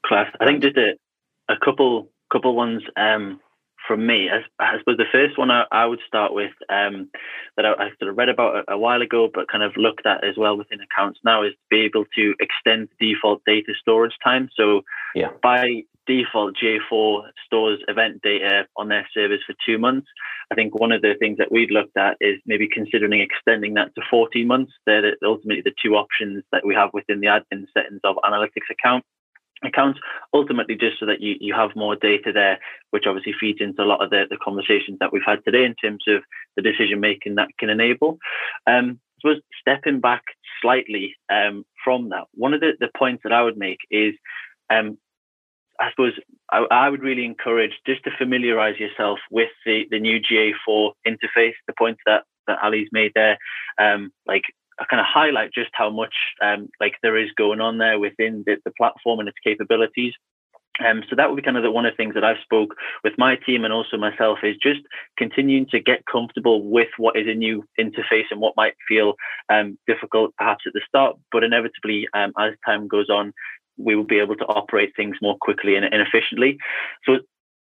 [0.04, 0.30] Class.
[0.40, 0.94] I think just a,
[1.48, 3.40] a couple couple ones um,
[3.86, 4.28] from me.
[4.30, 7.08] I, I, suppose the first one I, I would start with um,
[7.56, 10.06] that I, I, sort of read about a, a, while ago, but kind of looked
[10.06, 14.14] at as well within accounts now is to be able to extend default data storage
[14.22, 14.48] time.
[14.56, 14.82] So
[15.14, 15.30] yeah.
[15.42, 20.06] by default GA4 stores event data on their servers for two months.
[20.50, 23.94] I think one of the things that we've looked at is maybe considering extending that
[23.94, 24.72] to 14 months.
[24.86, 29.04] They're ultimately the two options that we have within the admin settings of analytics account
[29.64, 29.98] accounts
[30.34, 32.58] ultimately just so that you, you have more data there
[32.90, 35.74] which obviously feeds into a lot of the, the conversations that we've had today in
[35.74, 36.22] terms of
[36.56, 38.18] the decision making that can enable
[38.66, 40.22] um so stepping back
[40.60, 44.14] slightly um, from that one of the, the points that i would make is
[44.68, 44.98] um,
[45.80, 46.12] I suppose
[46.50, 51.54] I, I, would really encourage just to familiarize yourself with the, the new GA4 interface,
[51.66, 53.38] the points that, that Ali's made there.
[53.80, 54.44] Um, like
[54.78, 58.44] I kind of highlight just how much um, like there is going on there within
[58.46, 60.12] the, the platform and its capabilities.
[60.84, 62.74] Um, so that would be kind of the, one of the things that I've spoke
[63.02, 64.80] with my team and also myself is just
[65.16, 69.14] continuing to get comfortable with what is a new interface and what might feel
[69.48, 73.32] um, difficult perhaps at the start, but inevitably um, as time goes on,
[73.76, 76.58] we will be able to operate things more quickly and, and efficiently.
[77.04, 77.18] So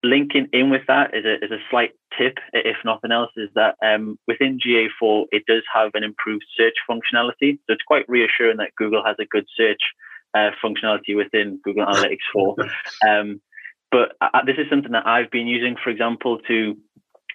[0.02, 3.76] linking in with that is a, is a slight tip, if nothing else, is that
[3.84, 7.58] um, within GA4, it does have an improved search functionality.
[7.66, 9.80] So it's quite reassuring that Google has a good search
[10.34, 12.56] uh, functionality within Google Analytics 4.
[13.08, 13.40] Um,
[13.90, 16.78] but uh, this is something that I've been using, for example, to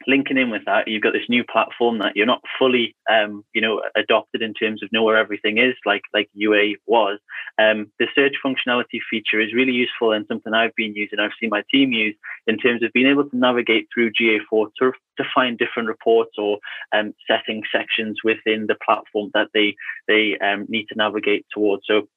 [0.08, 3.62] linking in with that, you've got this new platform that you're not fully, um, you
[3.62, 7.20] know, adopted in terms of know where everything is, like like UA was.
[7.60, 11.20] Um, the search functionality feature is really useful and something I've been using.
[11.20, 12.16] I've seen my team use
[12.48, 16.60] in terms of being able to navigate through GA4 to, to find different reports or
[16.94, 19.76] um, setting sections within the platform that they
[20.08, 21.84] they um, need to navigate towards.
[21.86, 22.08] So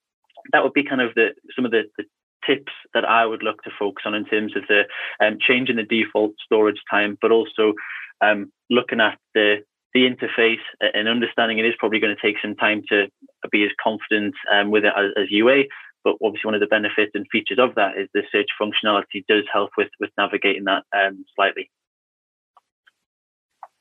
[0.52, 2.04] that would be kind of the some of the, the
[2.46, 4.82] tips that I would look to focus on in terms of the
[5.24, 7.74] um, changing the default storage time, but also
[8.20, 9.58] um, looking at the
[9.92, 13.08] the interface and understanding it is probably going to take some time to
[13.50, 15.64] be as confident um, with it as, as, UA.
[16.04, 19.44] But obviously, one of the benefits and features of that is the search functionality does
[19.52, 21.70] help with with navigating that um, slightly.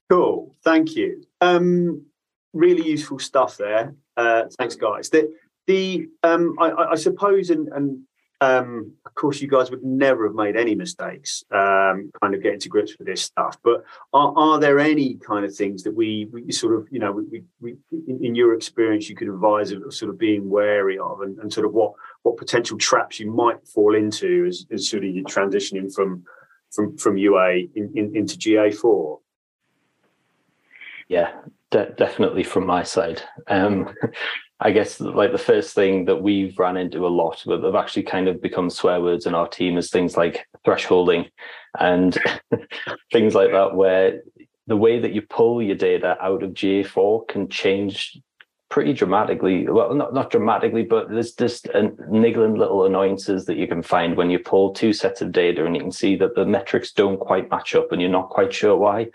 [0.10, 1.24] Cool, thank you.
[1.40, 2.06] Um,
[2.54, 3.94] really useful stuff there.
[4.18, 5.10] Uh, thanks, guys.
[5.10, 5.32] The
[5.68, 8.02] the um, I, I, suppose, and, and
[8.42, 12.60] um, of course, you guys would never have made any mistakes, um, kind of getting
[12.62, 13.58] to grips with this stuff.
[13.64, 17.12] But are, are there any kind of things that we, we sort of, you know,
[17.12, 17.76] we, we,
[18.08, 21.52] in, in, your experience, you could advise of sort of being wary of, and, and,
[21.52, 25.26] sort of what what potential traps you might fall into as, as sort of you're
[25.26, 26.24] transitioning from
[26.72, 29.20] from from UA in, in, into GA4?
[31.10, 31.32] Yeah,
[31.72, 33.22] de- definitely from my side.
[33.48, 33.94] Um,
[34.62, 38.04] I guess like the first thing that we've ran into a lot, but have actually
[38.04, 41.30] kind of become swear words in our team is things like thresholding
[41.80, 42.18] and
[43.12, 44.22] things like that, where
[44.68, 48.20] the way that you pull your data out of GA4 can change
[48.70, 49.68] pretty dramatically.
[49.68, 54.16] Well, not, not dramatically, but there's just a niggling little annoyances that you can find
[54.16, 57.20] when you pull two sets of data and you can see that the metrics don't
[57.20, 59.08] quite match up and you're not quite sure why.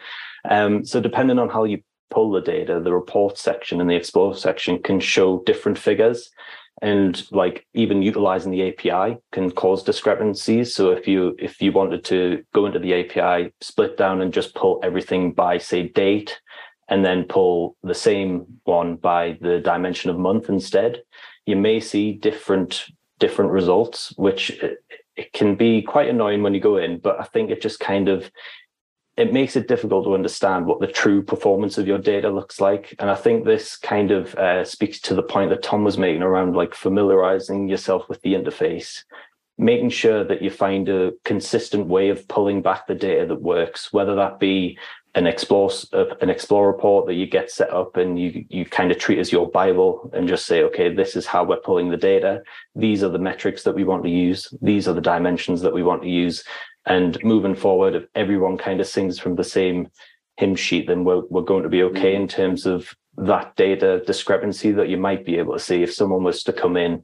[0.49, 4.35] Um, so depending on how you pull the data, the report section and the explore
[4.35, 6.31] section can show different figures.
[6.83, 10.75] And like even utilizing the API can cause discrepancies.
[10.75, 14.55] So if you if you wanted to go into the API, split down and just
[14.55, 16.41] pull everything by say date,
[16.89, 21.03] and then pull the same one by the dimension of month instead,
[21.47, 22.85] you may see different
[23.19, 24.69] different results, which uh,
[25.17, 26.99] it can be quite annoying when you go in.
[26.99, 28.31] But I think it just kind of
[29.17, 32.95] it makes it difficult to understand what the true performance of your data looks like.
[32.99, 36.23] And I think this kind of uh, speaks to the point that Tom was making
[36.23, 39.05] around like familiarizing yourself with the interface,
[39.57, 43.93] making sure that you find a consistent way of pulling back the data that works,
[43.93, 44.79] whether that be
[45.17, 48.99] an explore an explore report that you get set up and you you kind of
[48.99, 52.43] treat as your bible and just say okay this is how we're pulling the data.
[52.75, 54.53] These are the metrics that we want to use.
[54.61, 56.43] These are the dimensions that we want to use
[56.87, 59.89] and moving forward, if everyone kind of sings from the same
[60.37, 64.73] hymn sheet, then we're, we're going to be okay in terms of that data discrepancy
[64.73, 67.03] that you might be able to see if someone was to come in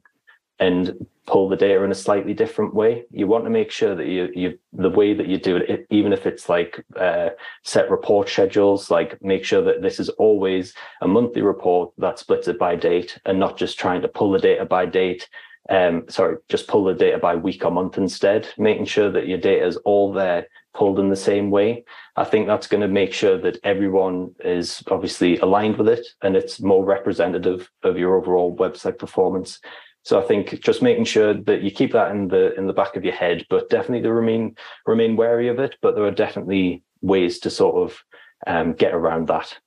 [0.59, 3.05] and pull the data in a slightly different way.
[3.11, 6.13] You want to make sure that you you the way that you do it, even
[6.13, 7.31] if it's like uh,
[7.65, 12.49] set report schedules, like make sure that this is always a monthly report that splits
[12.49, 15.29] it by date and not just trying to pull the data by date
[15.69, 19.39] um, sorry, just pull the data by week or month instead, making sure that your
[19.39, 21.85] data is all there pulled in the same way.
[22.17, 26.37] I think that's going to make sure that everyone is obviously aligned with it and
[26.37, 29.61] it's more representative of your overall website performance.
[30.03, 32.97] So I think just making sure that you keep that in the in the back
[32.97, 35.77] of your head, but definitely to remain remain wary of it.
[35.83, 38.03] But there are definitely ways to sort of
[38.47, 39.59] um, get around that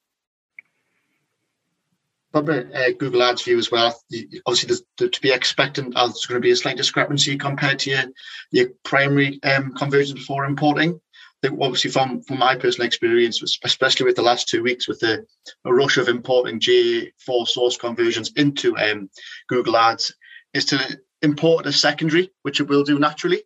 [2.34, 4.00] uh, Google Ads view as well.
[4.46, 7.92] Obviously, there's, to be expecting uh, there's going to be a slight discrepancy compared to
[7.92, 8.04] your,
[8.52, 11.00] your primary um, conversions before importing.
[11.44, 15.00] I think obviously from from my personal experience, especially with the last two weeks with
[15.00, 15.26] the
[15.66, 19.10] rush of importing GA4 source conversions into um,
[19.50, 20.14] Google Ads,
[20.54, 23.44] is to import a secondary, which it will do naturally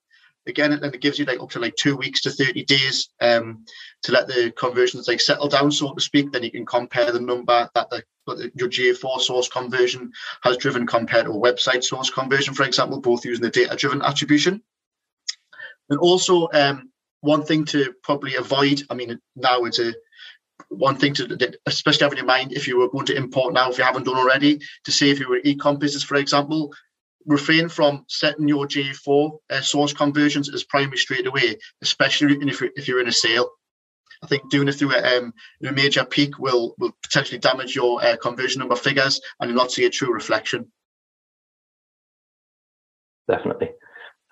[0.47, 3.65] again, and it gives you like up to like two weeks to 30 days um,
[4.03, 6.31] to let the conversions like settle down, so to speak.
[6.31, 8.03] Then you can compare the number that the,
[8.55, 10.11] your GA4 source conversion
[10.43, 14.01] has driven compared to a website source conversion, for example, both using the data driven
[14.01, 14.61] attribution.
[15.89, 19.93] And also, um, one thing to probably avoid, I mean, now it's a
[20.69, 23.69] one thing to especially have in your mind if you were going to import now,
[23.69, 26.73] if you haven't done already, to say if you were e-com business, for example,
[27.27, 32.71] refrain from setting your GA4 uh, source conversions as primary straight away, especially if you're,
[32.75, 33.49] if you're in a sale.
[34.23, 38.03] I think doing it through a, um, a major peak will will potentially damage your
[38.03, 40.71] uh, conversion number figures and you'll not see a true reflection.
[43.27, 43.71] Definitely.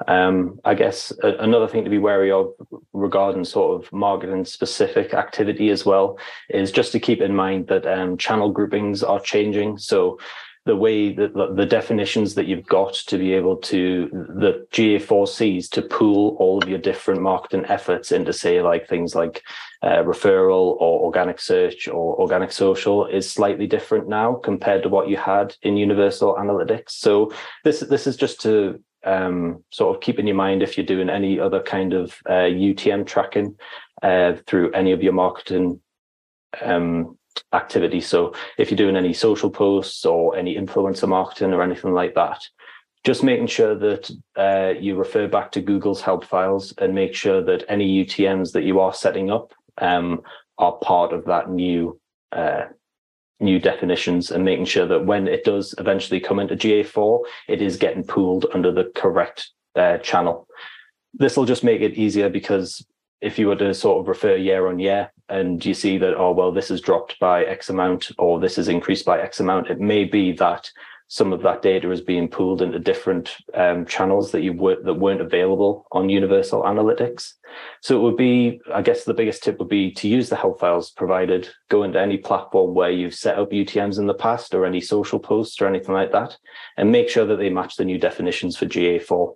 [0.07, 2.53] Um, I guess a, another thing to be wary of
[2.93, 6.17] regarding sort of marketing specific activity as well
[6.49, 9.77] is just to keep in mind that um, channel groupings are changing.
[9.77, 10.19] So
[10.65, 15.83] the way that the definitions that you've got to be able to the GA4Cs to
[15.83, 19.43] pool all of your different marketing efforts into say like things like
[19.83, 25.07] uh, referral or organic search or organic social is slightly different now compared to what
[25.07, 26.91] you had in Universal Analytics.
[26.91, 27.31] So
[27.63, 31.11] this this is just to um, sort of keep in your mind if you're doing
[31.11, 33.55] any other kind of uh, UTM tracking
[34.01, 35.79] uh, through any of your marketing
[36.61, 37.19] um,
[37.53, 38.01] activity.
[38.01, 42.41] So if you're doing any social posts or any influencer marketing or anything like that,
[43.03, 47.43] just making sure that uh, you refer back to Google's help files and make sure
[47.43, 50.21] that any UTMs that you are setting up um,
[50.57, 51.99] are part of that new
[52.31, 52.65] uh,
[53.39, 57.77] new definitions and making sure that when it does eventually come into GA4, it is
[57.77, 60.47] getting pooled under the correct uh, channel.
[61.13, 62.85] This will just make it easier because
[63.21, 66.31] if you were to sort of refer year on year and you see that, oh,
[66.31, 69.79] well, this has dropped by X amount or this has increased by X amount, it
[69.79, 70.69] may be that
[71.07, 74.95] some of that data is being pooled into different um, channels that you were that
[74.95, 77.33] weren't available on Universal Analytics.
[77.81, 80.59] So it would be, I guess, the biggest tip would be to use the help
[80.59, 81.47] files provided.
[81.69, 85.19] Go into any platform where you've set up UTM's in the past, or any social
[85.19, 86.37] posts or anything like that,
[86.75, 89.35] and make sure that they match the new definitions for GA4.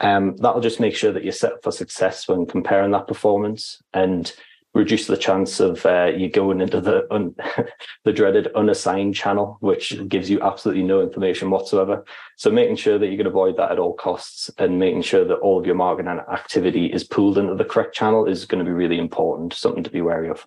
[0.00, 3.80] Um, that'll just make sure that you're set up for success when comparing that performance
[3.94, 4.32] and
[4.76, 7.34] reduce the chance of uh, you going into the un-
[8.04, 12.04] the dreaded unassigned channel, which gives you absolutely no information whatsoever.
[12.36, 15.36] So making sure that you can avoid that at all costs and making sure that
[15.36, 18.74] all of your marketing activity is pooled into the correct channel is going to be
[18.74, 20.46] really important, something to be wary of.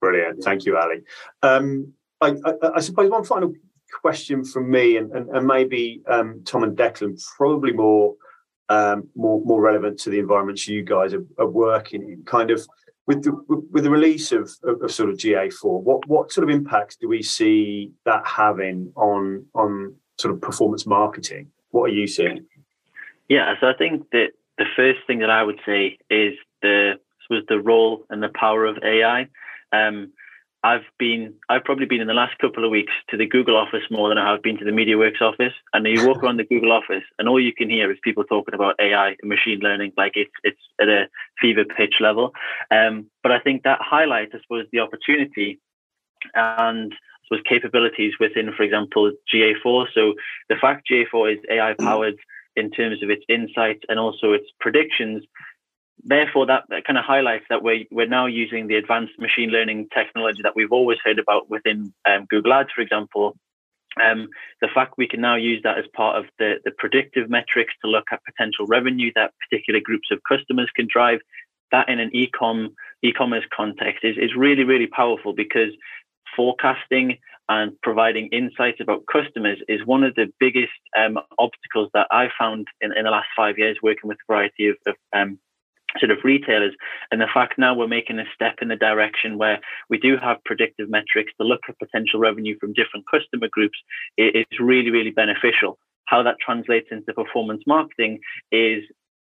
[0.00, 0.42] Brilliant.
[0.42, 1.02] Thank you, Ali.
[1.42, 3.52] Um, I, I, I, suppose one final
[4.00, 8.14] question from me, and, and, and maybe um, Tom and Declan, probably more
[8.68, 12.22] um, more more relevant to the environments you guys are, are working in.
[12.24, 12.66] Kind of
[13.06, 13.32] with the
[13.70, 17.08] with the release of, of, of, sort of GA4, what what sort of impacts do
[17.08, 21.50] we see that having on on sort of performance marketing?
[21.70, 22.46] What are you seeing?
[23.28, 26.98] Yeah, so I think that the first thing that I would say is the
[27.32, 29.26] was the role and the power of AI.
[29.72, 30.12] Um,
[30.64, 33.82] I've been, I've probably been in the last couple of weeks to the Google office
[33.90, 35.52] more than I have been to the MediaWorks office.
[35.72, 38.54] And you walk around the Google office, and all you can hear is people talking
[38.54, 41.08] about AI and machine learning, like it's it's at a
[41.40, 42.32] fever pitch level.
[42.70, 45.58] Um, but I think that highlights, I suppose, the opportunity
[46.34, 49.86] and I suppose capabilities within, for example, GA4.
[49.94, 50.14] So
[50.48, 52.16] the fact GA4 is AI powered
[52.54, 55.24] in terms of its insights and also its predictions
[56.04, 59.88] therefore that, that kind of highlights that we're, we're now using the advanced machine learning
[59.94, 63.36] technology that we've always heard about within um, google ads for example.
[64.02, 64.28] Um,
[64.62, 67.90] the fact we can now use that as part of the, the predictive metrics to
[67.90, 71.20] look at potential revenue that particular groups of customers can drive
[71.72, 75.72] that in an e-com e-commerce context is, is really really powerful because
[76.34, 82.28] forecasting and providing insights about customers is one of the biggest um, obstacles that I
[82.38, 85.38] found in, in the last five years working with a variety of, of um,
[85.98, 86.74] sort of retailers
[87.10, 90.42] and the fact now we're making a step in the direction where we do have
[90.44, 93.78] predictive metrics to look at potential revenue from different customer groups
[94.16, 98.82] is really really beneficial how that translates into performance marketing is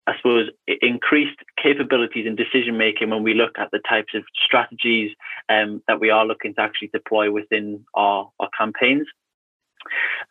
[0.06, 0.50] I suppose
[0.82, 5.12] increased capabilities in decision making when we look at the types of strategies
[5.48, 9.06] um, that we are looking to actually deploy within our, our campaigns.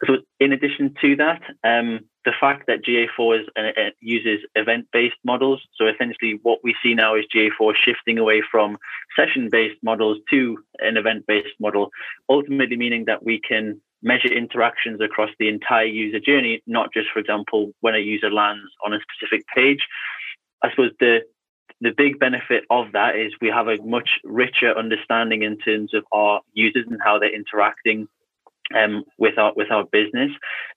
[0.06, 5.62] So, in addition to that, um, the fact that GA4 is, uh, uses event-based models.
[5.76, 8.78] So essentially, what we see now is GA4 shifting away from
[9.16, 11.90] session-based models to an event-based model,
[12.30, 17.20] ultimately meaning that we can measure interactions across the entire user journey, not just, for
[17.20, 19.86] example, when a user lands on a specific page.
[20.64, 21.22] I suppose the
[21.82, 26.06] the big benefit of that is we have a much richer understanding in terms of
[26.14, 28.08] our users and how they're interacting
[28.76, 30.32] um, with our with our business.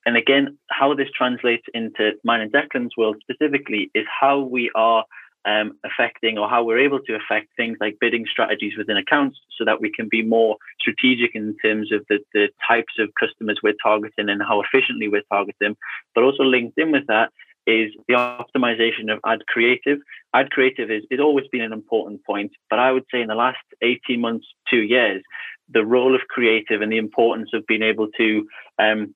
[0.04, 5.04] And again, how this translates into mine and Declan's world specifically is how we are
[5.46, 9.64] um, affecting or how we're able to affect things like bidding strategies within accounts so
[9.64, 13.74] that we can be more strategic in terms of the, the types of customers we're
[13.82, 15.76] targeting and how efficiently we're targeting.
[16.14, 17.30] But also linked in with that
[17.66, 19.98] is the optimization of ad creative.
[20.34, 23.34] Ad creative is, is always been an important point, but I would say in the
[23.34, 25.22] last 18 months, two years,
[25.68, 28.46] the role of creative and the importance of being able to
[28.78, 29.14] um,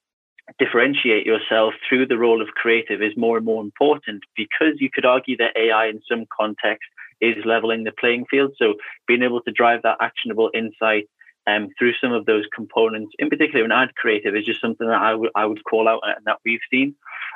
[0.58, 5.04] differentiate yourself through the role of creative is more and more important because you could
[5.04, 6.88] argue that AI in some context
[7.20, 8.52] is leveling the playing field.
[8.58, 8.74] So
[9.06, 11.08] being able to drive that actionable insight
[11.46, 15.00] um, through some of those components, in particular an ad creative, is just something that
[15.00, 16.94] I, w- I would call out and that we've seen.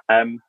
[0.08, 0.40] Um,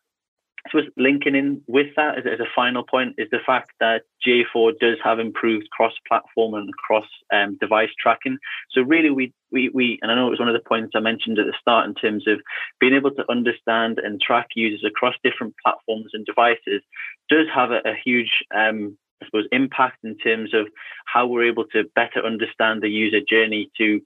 [0.70, 4.74] suppose linking in with that as, as, a final point is the fact that GA4
[4.80, 8.38] does have improved cross-platform and cross-device um, tracking.
[8.72, 10.99] So really, we, we we and I know it was one of the points I
[11.01, 12.39] mentioned at the start in terms of
[12.80, 16.82] being able to understand and track users across different platforms and devices
[17.30, 20.68] does have a, a huge um, I suppose impact in terms of
[21.05, 24.01] how we're able to better understand the user journey to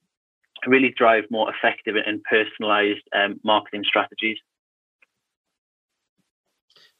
[0.68, 4.38] really drive more effective and personalized um, marketing strategies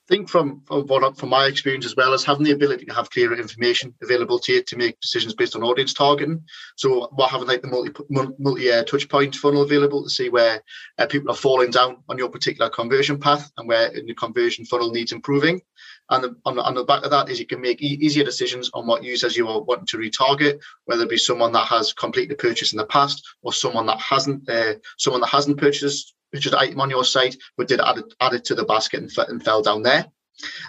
[0.10, 3.10] think from from, what, from my experience as well as having the ability to have
[3.12, 6.44] clearer information available to you to make decisions based on audience targeting.
[6.76, 7.92] So what having like the multi
[8.40, 10.62] multi uh, touch point funnel available to see where
[10.98, 14.66] uh, people are falling down on your particular conversion path and where in the conversion
[14.66, 15.62] funnel needs improving.
[16.10, 18.24] And the, on, the, on the back of that is you can make e- easier
[18.24, 21.94] decisions on what users you are wanting to retarget, whether it be someone that has
[21.94, 26.16] completed a purchase in the past or someone that hasn't, uh, someone that hasn't purchased
[26.32, 29.30] purchased item on your site, but did add it, add it to the basket and,
[29.30, 30.06] and fell down there.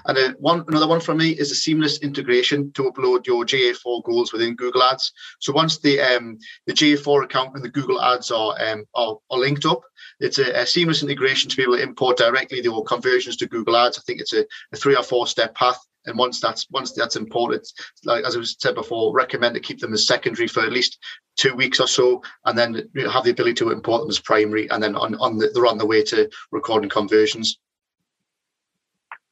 [0.07, 4.03] And uh, one another one from me is a seamless integration to upload your GA4
[4.05, 5.13] goals within Google Ads.
[5.39, 9.39] So once the um, the GA4 account and the Google Ads are um, are, are
[9.39, 9.83] linked up,
[10.19, 13.77] it's a, a, seamless integration to be able to import directly the conversions to Google
[13.77, 13.99] Ads.
[13.99, 15.79] I think it's a, a three or four step path.
[16.07, 17.67] And once that's once that's imported,
[18.05, 20.99] like as I said before, recommend to keep them as secondary for at least
[21.37, 24.83] two weeks or so, and then have the ability to import them as primary, and
[24.83, 27.59] then on, on the, they're on the way to recording conversions.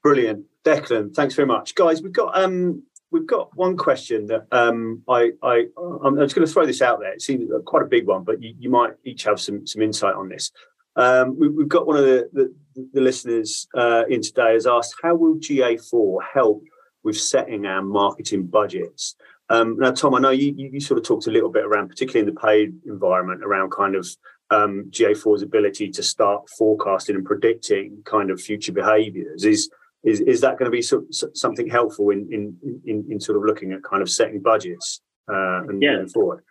[0.02, 1.14] Brilliant, Declan.
[1.14, 2.02] Thanks very much, guys.
[2.02, 5.66] We've got um, we've got one question that um, I I
[6.04, 7.12] I'm just going to throw this out there.
[7.12, 10.14] It seems quite a big one, but you, you might each have some some insight
[10.14, 10.52] on this.
[10.98, 12.54] Um, we, have got one of the the,
[12.92, 16.62] the listeners uh, in today has asked, how will GA4 help
[17.04, 19.14] with setting our marketing budgets?
[19.48, 21.88] Um, now, Tom, I know you, you, you sort of talked a little bit around,
[21.88, 24.06] particularly in the paid environment, around kind of
[24.50, 29.44] um, GA4's ability to start forecasting and predicting kind of future behaviours.
[29.44, 29.70] Is
[30.04, 33.38] is is that going to be so, so, something helpful in, in in in sort
[33.38, 35.92] of looking at kind of setting budgets uh, and yeah.
[35.92, 36.44] moving forward?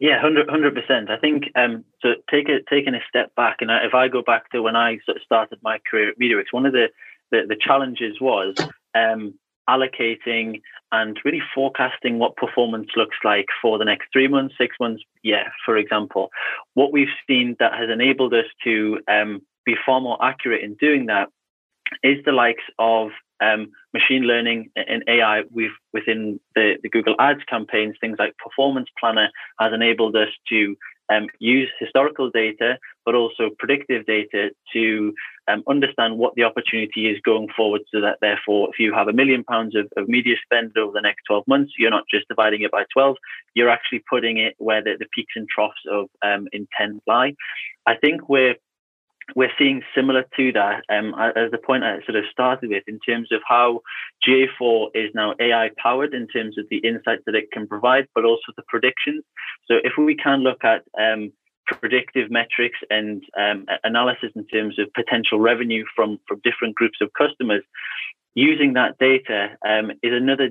[0.00, 1.10] Yeah, hundred percent.
[1.10, 2.14] I think um, so.
[2.30, 5.16] Take a, taking a step back, and if I go back to when I sort
[5.16, 6.88] of started my career at MediaWorks, one of the
[7.30, 8.54] the, the challenges was
[8.94, 9.34] um,
[9.68, 10.60] allocating
[10.92, 15.48] and really forecasting what performance looks like for the next three months, six months, yeah,
[15.64, 16.30] for example.
[16.74, 21.06] What we've seen that has enabled us to um, be far more accurate in doing
[21.06, 21.28] that
[22.02, 23.10] is the likes of
[23.40, 28.88] um, machine learning and AI we've within the, the Google Ads campaigns, things like Performance
[28.98, 30.76] Planner has enabled us to
[31.12, 35.14] um, use historical data, but also predictive data to
[35.48, 37.82] um, understand what the opportunity is going forward.
[37.92, 41.02] So that therefore, if you have a million pounds of, of, media spend over the
[41.02, 43.16] next 12 months, you're not just dividing it by 12,
[43.54, 47.34] you're actually putting it where the, the peaks and troughs of um, intent lie.
[47.86, 48.54] I think we're
[49.34, 52.98] we're seeing similar to that um, as the point I sort of started with in
[53.00, 53.80] terms of how
[54.26, 58.24] GA4 is now AI powered in terms of the insights that it can provide, but
[58.24, 59.24] also the predictions.
[59.66, 61.32] So if we can look at um,
[61.66, 67.10] predictive metrics and um, analysis in terms of potential revenue from, from different groups of
[67.16, 67.62] customers,
[68.34, 70.50] using that data um, is another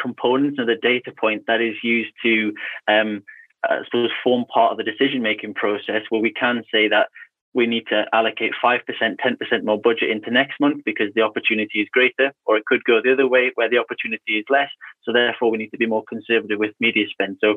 [0.00, 2.52] component, another data point that is used to
[2.88, 3.22] um,
[3.64, 7.08] I suppose form part of the decision making process where we can say that
[7.54, 11.88] we need to allocate 5%, 10% more budget into next month because the opportunity is
[11.92, 14.70] greater, or it could go the other way where the opportunity is less.
[15.02, 17.38] So therefore, we need to be more conservative with media spend.
[17.40, 17.56] So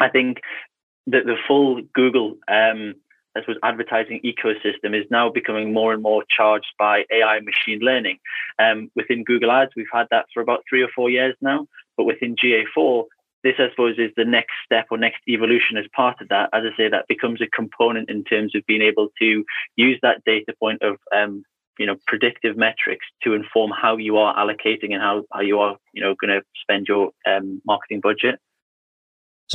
[0.00, 0.38] I think
[1.06, 2.94] that the full Google, um,
[3.36, 8.18] I suppose, advertising ecosystem is now becoming more and more charged by AI machine learning.
[8.58, 11.66] Um, within Google Ads, we've had that for about three or four years now,
[11.96, 13.04] but within GA4,
[13.44, 16.48] this, I suppose, is the next step or next evolution as part of that.
[16.52, 19.44] As I say, that becomes a component in terms of being able to
[19.76, 21.44] use that data point of um,
[21.78, 25.76] you know predictive metrics to inform how you are allocating and how, how you are
[25.92, 28.40] you know going to spend your um, marketing budget.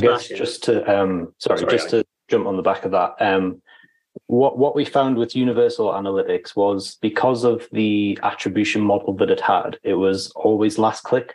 [0.00, 3.14] Yes, just to um, sorry, sorry, just to jump on the back of that.
[3.20, 3.60] Um,
[4.26, 9.40] what what we found with Universal Analytics was because of the attribution model that it
[9.40, 11.34] had, it was always last click.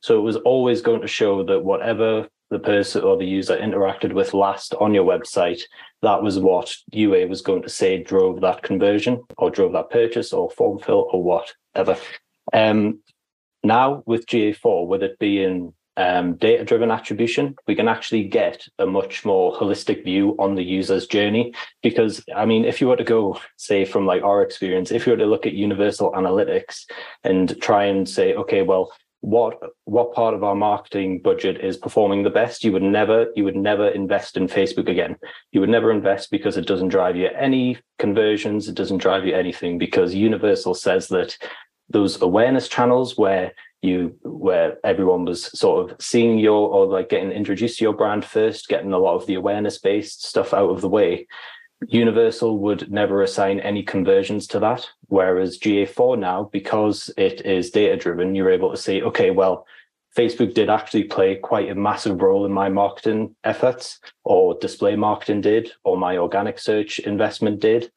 [0.00, 4.12] So it was always going to show that whatever the person or the user interacted
[4.12, 5.60] with last on your website,
[6.02, 10.32] that was what UA was going to say drove that conversion or drove that purchase
[10.32, 12.00] or form fill or whatever.
[12.52, 13.00] Um,
[13.62, 18.86] now with GA4, with it being um, data driven attribution, we can actually get a
[18.86, 21.52] much more holistic view on the user's journey.
[21.82, 25.12] Because, I mean, if you were to go, say, from like our experience, if you
[25.12, 26.84] were to look at universal analytics
[27.24, 32.22] and try and say, okay, well, what what part of our marketing budget is performing
[32.22, 35.16] the best you would never you would never invest in facebook again
[35.50, 39.34] you would never invest because it doesn't drive you any conversions it doesn't drive you
[39.34, 41.36] anything because universal says that
[41.90, 43.52] those awareness channels where
[43.82, 48.24] you where everyone was sort of seeing your or like getting introduced to your brand
[48.24, 51.26] first, getting a lot of the awareness based stuff out of the way.
[51.86, 54.88] Universal would never assign any conversions to that.
[55.06, 59.66] Whereas GA4 now, because it is data driven, you're able to say, okay, well,
[60.16, 65.40] Facebook did actually play quite a massive role in my marketing efforts, or display marketing
[65.40, 67.92] did, or my organic search investment did.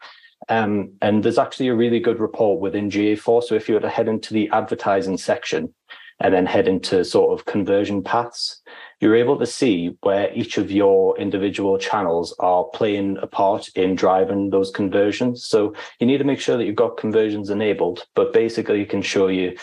[0.49, 3.43] Um, and there's actually a really good report within GA4.
[3.43, 5.73] So if you were to head into the advertising section
[6.19, 8.61] and then head into sort of conversion paths,
[9.01, 13.95] you're able to see where each of your individual channels are playing a part in
[13.95, 15.43] driving those conversions.
[15.43, 19.01] So you need to make sure that you've got conversions enabled, but basically it can
[19.01, 19.57] show you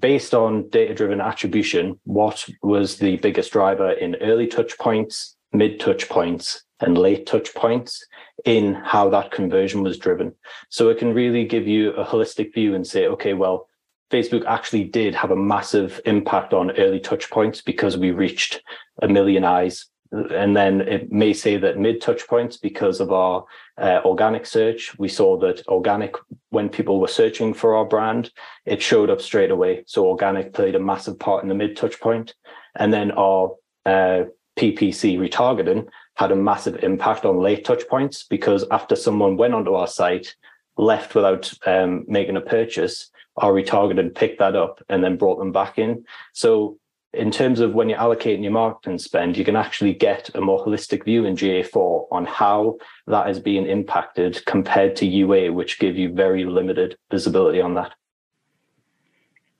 [0.00, 5.80] based on data driven attribution, what was the biggest driver in early touch points, mid
[5.80, 8.04] touch points, and late touch points
[8.44, 10.32] in how that conversion was driven.
[10.68, 13.67] So it can really give you a holistic view and say, okay, well,
[14.10, 18.62] Facebook actually did have a massive impact on early touch points because we reached
[19.02, 19.86] a million eyes.
[20.10, 23.44] And then it may say that mid touch points because of our
[23.76, 24.98] uh, organic search.
[24.98, 26.14] We saw that organic,
[26.48, 28.30] when people were searching for our brand,
[28.64, 29.84] it showed up straight away.
[29.86, 32.34] So organic played a massive part in the mid touch point.
[32.74, 33.54] And then our
[33.84, 34.24] uh,
[34.58, 39.74] PPC retargeting had a massive impact on late touch points because after someone went onto
[39.74, 40.34] our site,
[40.78, 43.10] left without um, making a purchase,
[43.42, 46.04] our retargeting picked that up and then brought them back in.
[46.32, 46.78] So
[47.14, 50.64] in terms of when you're allocating your marketing spend, you can actually get a more
[50.64, 52.76] holistic view in GA4 on how
[53.06, 57.94] that is being impacted compared to UA, which give you very limited visibility on that.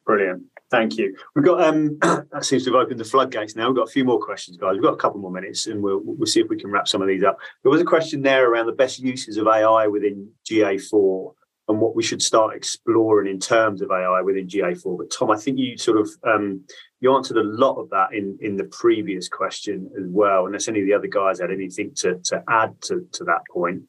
[0.05, 0.45] Brilliant.
[0.71, 1.17] Thank you.
[1.35, 3.69] We've got um, that seems to have opened the floodgates now.
[3.69, 4.75] We've got a few more questions, guys.
[4.75, 7.01] We've got a couple more minutes, and we'll we'll see if we can wrap some
[7.01, 7.39] of these up.
[7.63, 11.33] There was a question there around the best uses of AI within GA4
[11.69, 14.97] and what we should start exploring in terms of AI within GA4.
[14.97, 16.63] But Tom, I think you sort of um,
[17.01, 20.47] you answered a lot of that in in the previous question as well.
[20.47, 23.83] Unless any of the other guys had anything to to add to to that point.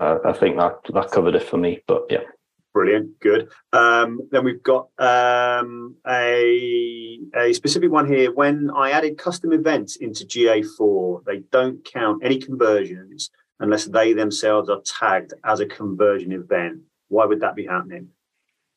[0.00, 1.80] Uh, I think that that covered it for me.
[1.86, 2.24] But yeah.
[2.74, 3.50] Brilliant, good.
[3.74, 8.32] Um, then we've got um, a, a specific one here.
[8.32, 13.30] When I added custom events into GA4, they don't count any conversions
[13.62, 16.80] unless they themselves are tagged as a conversion event.
[17.08, 18.08] Why would that be happening?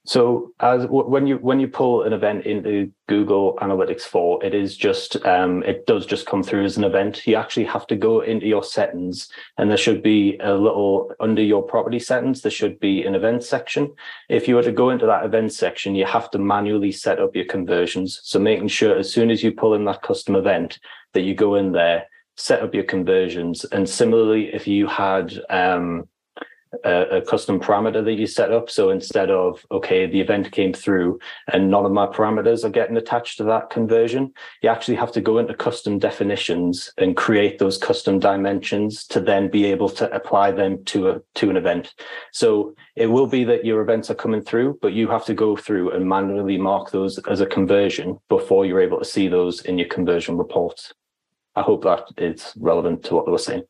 [0.07, 4.77] So as when you when you pull an event into Google Analytics 4, it is
[4.77, 7.25] just um, it does just come through as an event.
[7.25, 11.41] You actually have to go into your settings, and there should be a little under
[11.41, 12.41] your property settings.
[12.41, 13.91] There should be an event section.
[14.29, 17.35] If you were to go into that event section, you have to manually set up
[17.35, 18.21] your conversions.
[18.23, 20.77] So making sure as soon as you pull in that custom event
[21.13, 22.05] that you go in there,
[22.35, 26.07] set up your conversions, and similarly, if you had um,
[26.83, 28.69] a, a, custom parameter that you set up.
[28.69, 31.19] So instead of, okay, the event came through
[31.51, 35.21] and none of my parameters are getting attached to that conversion, you actually have to
[35.21, 40.51] go into custom definitions and create those custom dimensions to then be able to apply
[40.51, 41.93] them to a to an event.
[42.31, 45.55] So it will be that your events are coming through, but you have to go
[45.55, 49.77] through and manually mark those as a conversion before you're able to see those in
[49.77, 50.93] your conversion reports.
[51.55, 53.63] I hope that is relevant to what they were saying.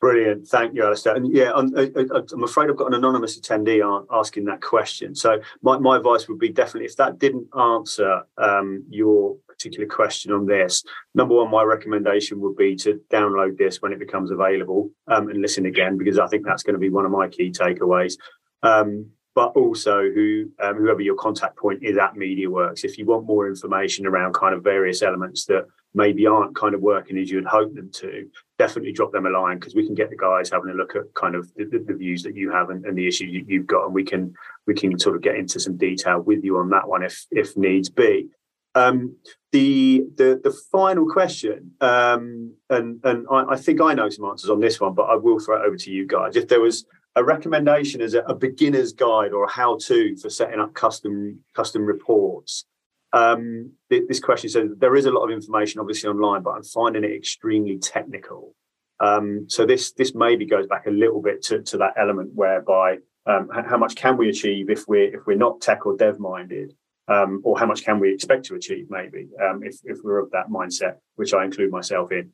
[0.00, 1.16] Brilliant, thank you, Alistair.
[1.16, 3.82] And yeah, I'm, I'm, afraid I've got an anonymous attendee
[4.12, 5.14] asking that question.
[5.14, 10.32] So my, my advice would be definitely if that didn't answer um, your particular question
[10.32, 10.84] on this,
[11.14, 15.40] number one, my recommendation would be to download this when it becomes available um, and
[15.40, 18.16] listen again because I think that's going to be one of my key takeaways.
[18.62, 22.84] Um, but also who um, whoever your contact point is at MediaWorks.
[22.84, 25.66] If you want more information around kind of various elements that
[25.96, 28.28] maybe aren't kind of working as you'd hope them to,
[28.58, 31.12] definitely drop them a line because we can get the guys having a look at
[31.14, 33.86] kind of the, the views that you have and, and the issues you, have got,
[33.86, 34.32] and we can
[34.66, 37.56] we can sort of get into some detail with you on that one if if
[37.56, 38.28] needs be.
[38.74, 39.16] Um,
[39.52, 44.50] the the the final question, um, and and I, I, think I know some answers
[44.50, 46.36] on this one, but I will throw it over to you guys.
[46.36, 46.84] If there was
[47.16, 51.86] a recommendation as a, a beginner's guide or a how-to for setting up custom custom
[51.86, 52.66] reports.
[53.12, 57.04] Um, this question says there is a lot of information obviously online, but I'm finding
[57.04, 58.54] it extremely technical.
[59.00, 62.98] Um, so this this maybe goes back a little bit to, to that element whereby
[63.26, 66.74] um, how much can we achieve if we're if we're not tech or dev minded,
[67.08, 70.30] um, or how much can we expect to achieve maybe um, if if we're of
[70.30, 72.32] that mindset, which I include myself in.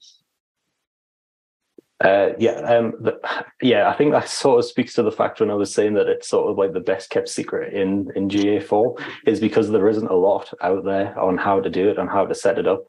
[2.02, 3.20] Uh, yeah, um, the,
[3.62, 6.08] yeah, I think that sort of speaks to the fact when I was saying that
[6.08, 10.08] it's sort of like the best kept secret in in GA4 is because there isn't
[10.08, 12.84] a lot out there on how to do it and how to set it up.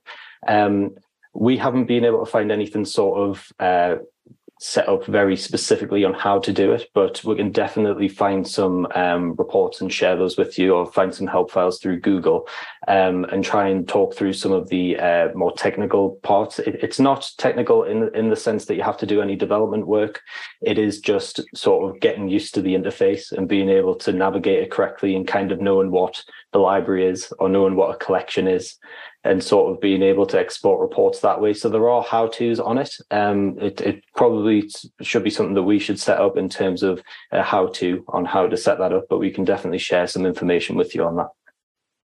[0.47, 0.95] Um,
[1.35, 3.95] we haven't been able to find anything sort of uh,
[4.63, 8.87] set up very specifically on how to do it, but we can definitely find some
[8.95, 12.47] um, reports and share those with you, or find some help files through Google,
[12.87, 16.59] um, and try and talk through some of the uh, more technical parts.
[16.59, 19.85] It, it's not technical in in the sense that you have to do any development
[19.85, 20.21] work.
[20.61, 24.63] It is just sort of getting used to the interface and being able to navigate
[24.63, 28.47] it correctly, and kind of knowing what the library is or knowing what a collection
[28.47, 28.77] is
[29.25, 31.53] and sort of being able to export reports that way.
[31.53, 32.93] So there are how tos on it.
[33.09, 34.69] Um, it, it probably
[35.01, 37.01] should be something that we should set up in terms of
[37.31, 40.25] a how to on how to set that up, but we can definitely share some
[40.25, 41.29] information with you on that.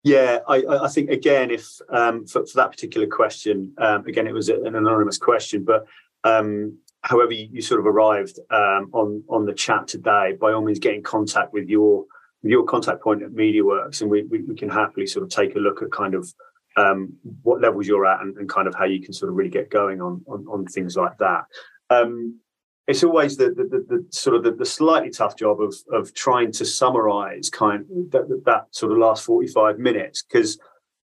[0.03, 4.33] Yeah, I, I think again, if um, for, for, that particular question, um, again, it
[4.33, 5.85] was an anonymous question, but
[6.25, 10.61] um, however you, you, sort of arrived um, on on the chat today, by all
[10.61, 12.05] means, get in contact with your
[12.43, 15.59] your contact point at MediaWorks, and we, we, we can happily sort of take a
[15.59, 16.31] look at kind of
[16.75, 17.13] um,
[17.43, 19.69] what levels you're at and, and, kind of how you can sort of really get
[19.69, 21.45] going on on, on things like that.
[21.89, 22.39] Um,
[22.87, 26.13] it's always the, the, the, the sort of the, the, slightly tough job of of
[26.13, 30.59] trying to summarize kind of that, that sort of last 45 minutes because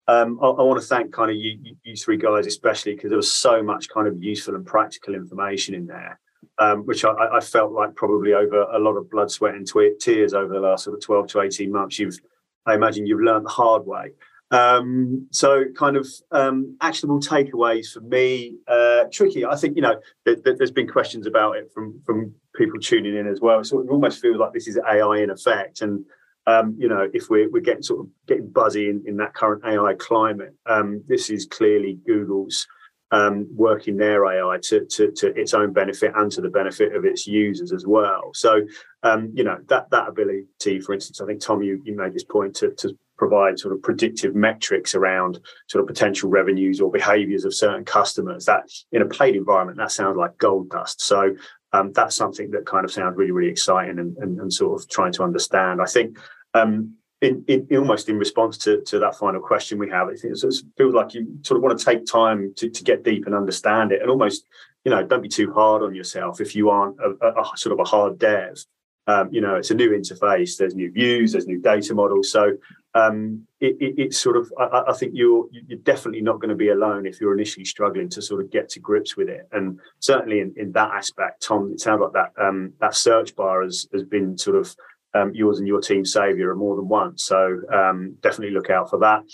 [0.09, 3.17] um, I, I, want to thank kind of you, you three guys especially because there
[3.17, 6.19] was so much kind of useful and practical information in there
[6.59, 9.71] um, which I, I, felt like probably over a lot of blood sweat and
[10.01, 12.19] tears over the last sort of 12 to 18 months you've
[12.67, 14.13] I imagine you've learned the hard way
[14.51, 18.57] um, so, kind of um, actionable takeaways for me.
[18.67, 19.45] Uh, tricky.
[19.45, 23.17] I think you know th- th- there's been questions about it from from people tuning
[23.17, 23.63] in as well.
[23.63, 26.05] So it almost feels like this is AI in effect, and
[26.49, 29.63] um, you know if we're we're getting sort of getting buzzy in, in that current
[29.65, 32.67] AI climate, um, this is clearly Google's
[33.11, 37.05] um, working their AI to, to, to its own benefit and to the benefit of
[37.05, 38.31] its users as well.
[38.35, 38.63] So,
[39.03, 42.25] um, you know, that that ability, for instance, I think Tom, you, you made this
[42.25, 47.45] point to, to provide sort of predictive metrics around sort of potential revenues or behaviors
[47.45, 48.47] of certain customers.
[48.47, 51.03] That in a paid environment, that sounds like gold dust.
[51.03, 51.35] So
[51.73, 54.89] um, that's something that kind of sounds really, really exciting and, and, and sort of
[54.89, 55.81] trying to understand.
[55.83, 56.19] I think
[56.55, 60.95] um, in, in, almost in response to, to that final question we have, it feels
[60.95, 64.01] like you sort of want to take time to, to get deep and understand it,
[64.01, 64.47] and almost,
[64.85, 67.73] you know, don't be too hard on yourself if you aren't a, a, a sort
[67.73, 68.65] of a hard dev.
[69.07, 70.57] Um, you know, it's a new interface.
[70.57, 71.33] There's new views.
[71.33, 72.31] There's new data models.
[72.31, 72.57] So
[72.95, 74.53] um, it, it, it's sort of.
[74.59, 78.09] I, I, think you're you're definitely not going to be alone if you're initially struggling
[78.11, 79.49] to sort of get to grips with it.
[79.53, 83.63] And certainly in, in that aspect, Tom, it sounds like that um, that search bar
[83.63, 84.75] has has been sort of
[85.15, 87.25] um, yours and your team savior are more than once.
[87.25, 89.25] So um, definitely look out for that.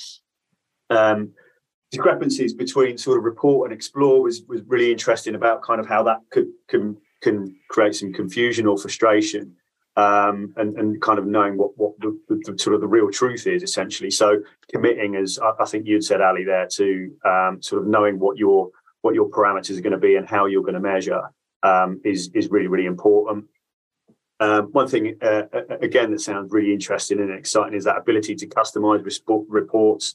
[0.91, 1.33] Um,
[1.91, 6.03] discrepancies between sort of report and explore was was really interesting about kind of how
[6.05, 9.57] that could can can create some confusion or frustration.
[9.99, 13.11] Um, and, and kind of knowing what what the, the, the, sort of the real
[13.11, 14.11] truth is essentially.
[14.11, 18.19] So committing, as I, I think you'd said, Ali, there to um, sort of knowing
[18.19, 18.69] what your
[19.01, 21.23] what your parameters are going to be and how you're going to measure
[21.63, 23.47] um, is is really really important.
[24.39, 25.45] Um, one thing, uh,
[25.81, 29.03] again, that sounds really interesting and exciting is that ability to customize
[29.49, 30.15] reports.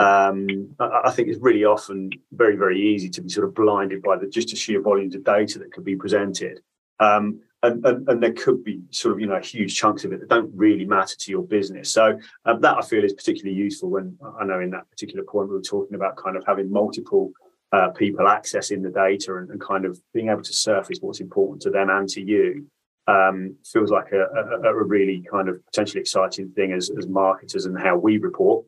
[0.00, 4.16] Um, I think it's really often very, very easy to be sort of blinded by
[4.16, 6.60] the just the sheer volumes of data that could be presented.
[6.98, 10.20] Um, and, and, and, there could be sort of you know huge chunks of it
[10.20, 11.90] that don't really matter to your business.
[11.90, 15.48] So um, that I feel is particularly useful when I know in that particular point
[15.48, 17.32] we were talking about kind of having multiple
[17.72, 21.62] uh, people accessing the data and, and, kind of being able to surface what's important
[21.62, 22.66] to them and to you
[23.10, 27.66] um, feels like a, a, a, really kind of potentially exciting thing as, as marketers
[27.66, 28.64] and how we report.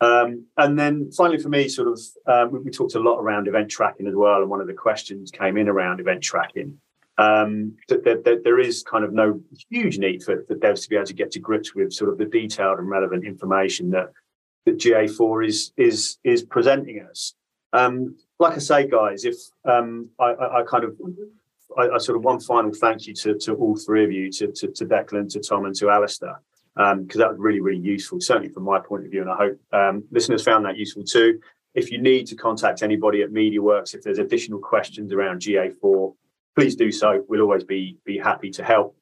[0.00, 3.48] Um, and then finally, for me, sort of, um, we, we, talked a lot around
[3.48, 4.40] event tracking as well.
[4.40, 6.78] And one of the questions came in around event tracking.
[7.18, 11.06] Um, that, there is kind of no huge need for, for devs to be able
[11.06, 14.12] to get to grips with sort of the detailed and relevant information that
[14.66, 17.34] that GA4 is is is presenting us.
[17.72, 20.96] Um, like I say, guys, if um, I, I, I, kind of
[21.76, 24.52] I, I, sort of one final thank you to, to all three of you, to,
[24.52, 26.40] to, to Declan, to Tom, and to Alistair,
[26.74, 29.22] because um, that was really, really useful, certainly from my point of view.
[29.22, 31.40] And I hope um, listeners found that useful too.
[31.74, 36.14] If you need to contact anybody at MediaWorks, if there's additional questions around GA4,
[36.54, 37.24] please do so.
[37.28, 38.96] We'll always be, be happy to help.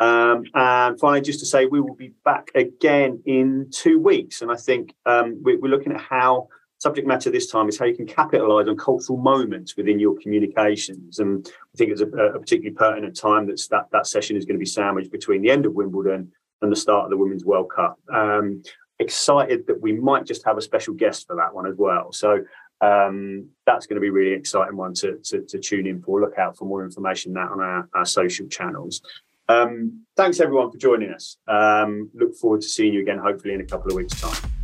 [0.00, 4.42] Um, and finally, just to say, we will be back again in two weeks.
[4.42, 6.48] And I think um, we, we're looking at how
[6.78, 11.18] subject matter this time is how you can capitalize on cultural moments within your communications.
[11.18, 14.56] And I think it's a, a particularly pertinent time that that, that session is going
[14.56, 17.70] to be sandwiched between the end of Wimbledon and the start of the Women's World
[17.74, 17.98] Cup.
[18.12, 18.62] Um,
[19.00, 22.12] excited that we might just have a special guest for that one as well.
[22.12, 22.40] So
[22.80, 26.20] um, that's going to be really exciting one to, to, to, tune in for.
[26.20, 29.02] Look out for more information that on our, our social channels.
[29.48, 31.38] Um, thanks everyone for joining us.
[31.48, 34.57] Um, look forward to seeing you again, hopefully in a couple of weeks' time.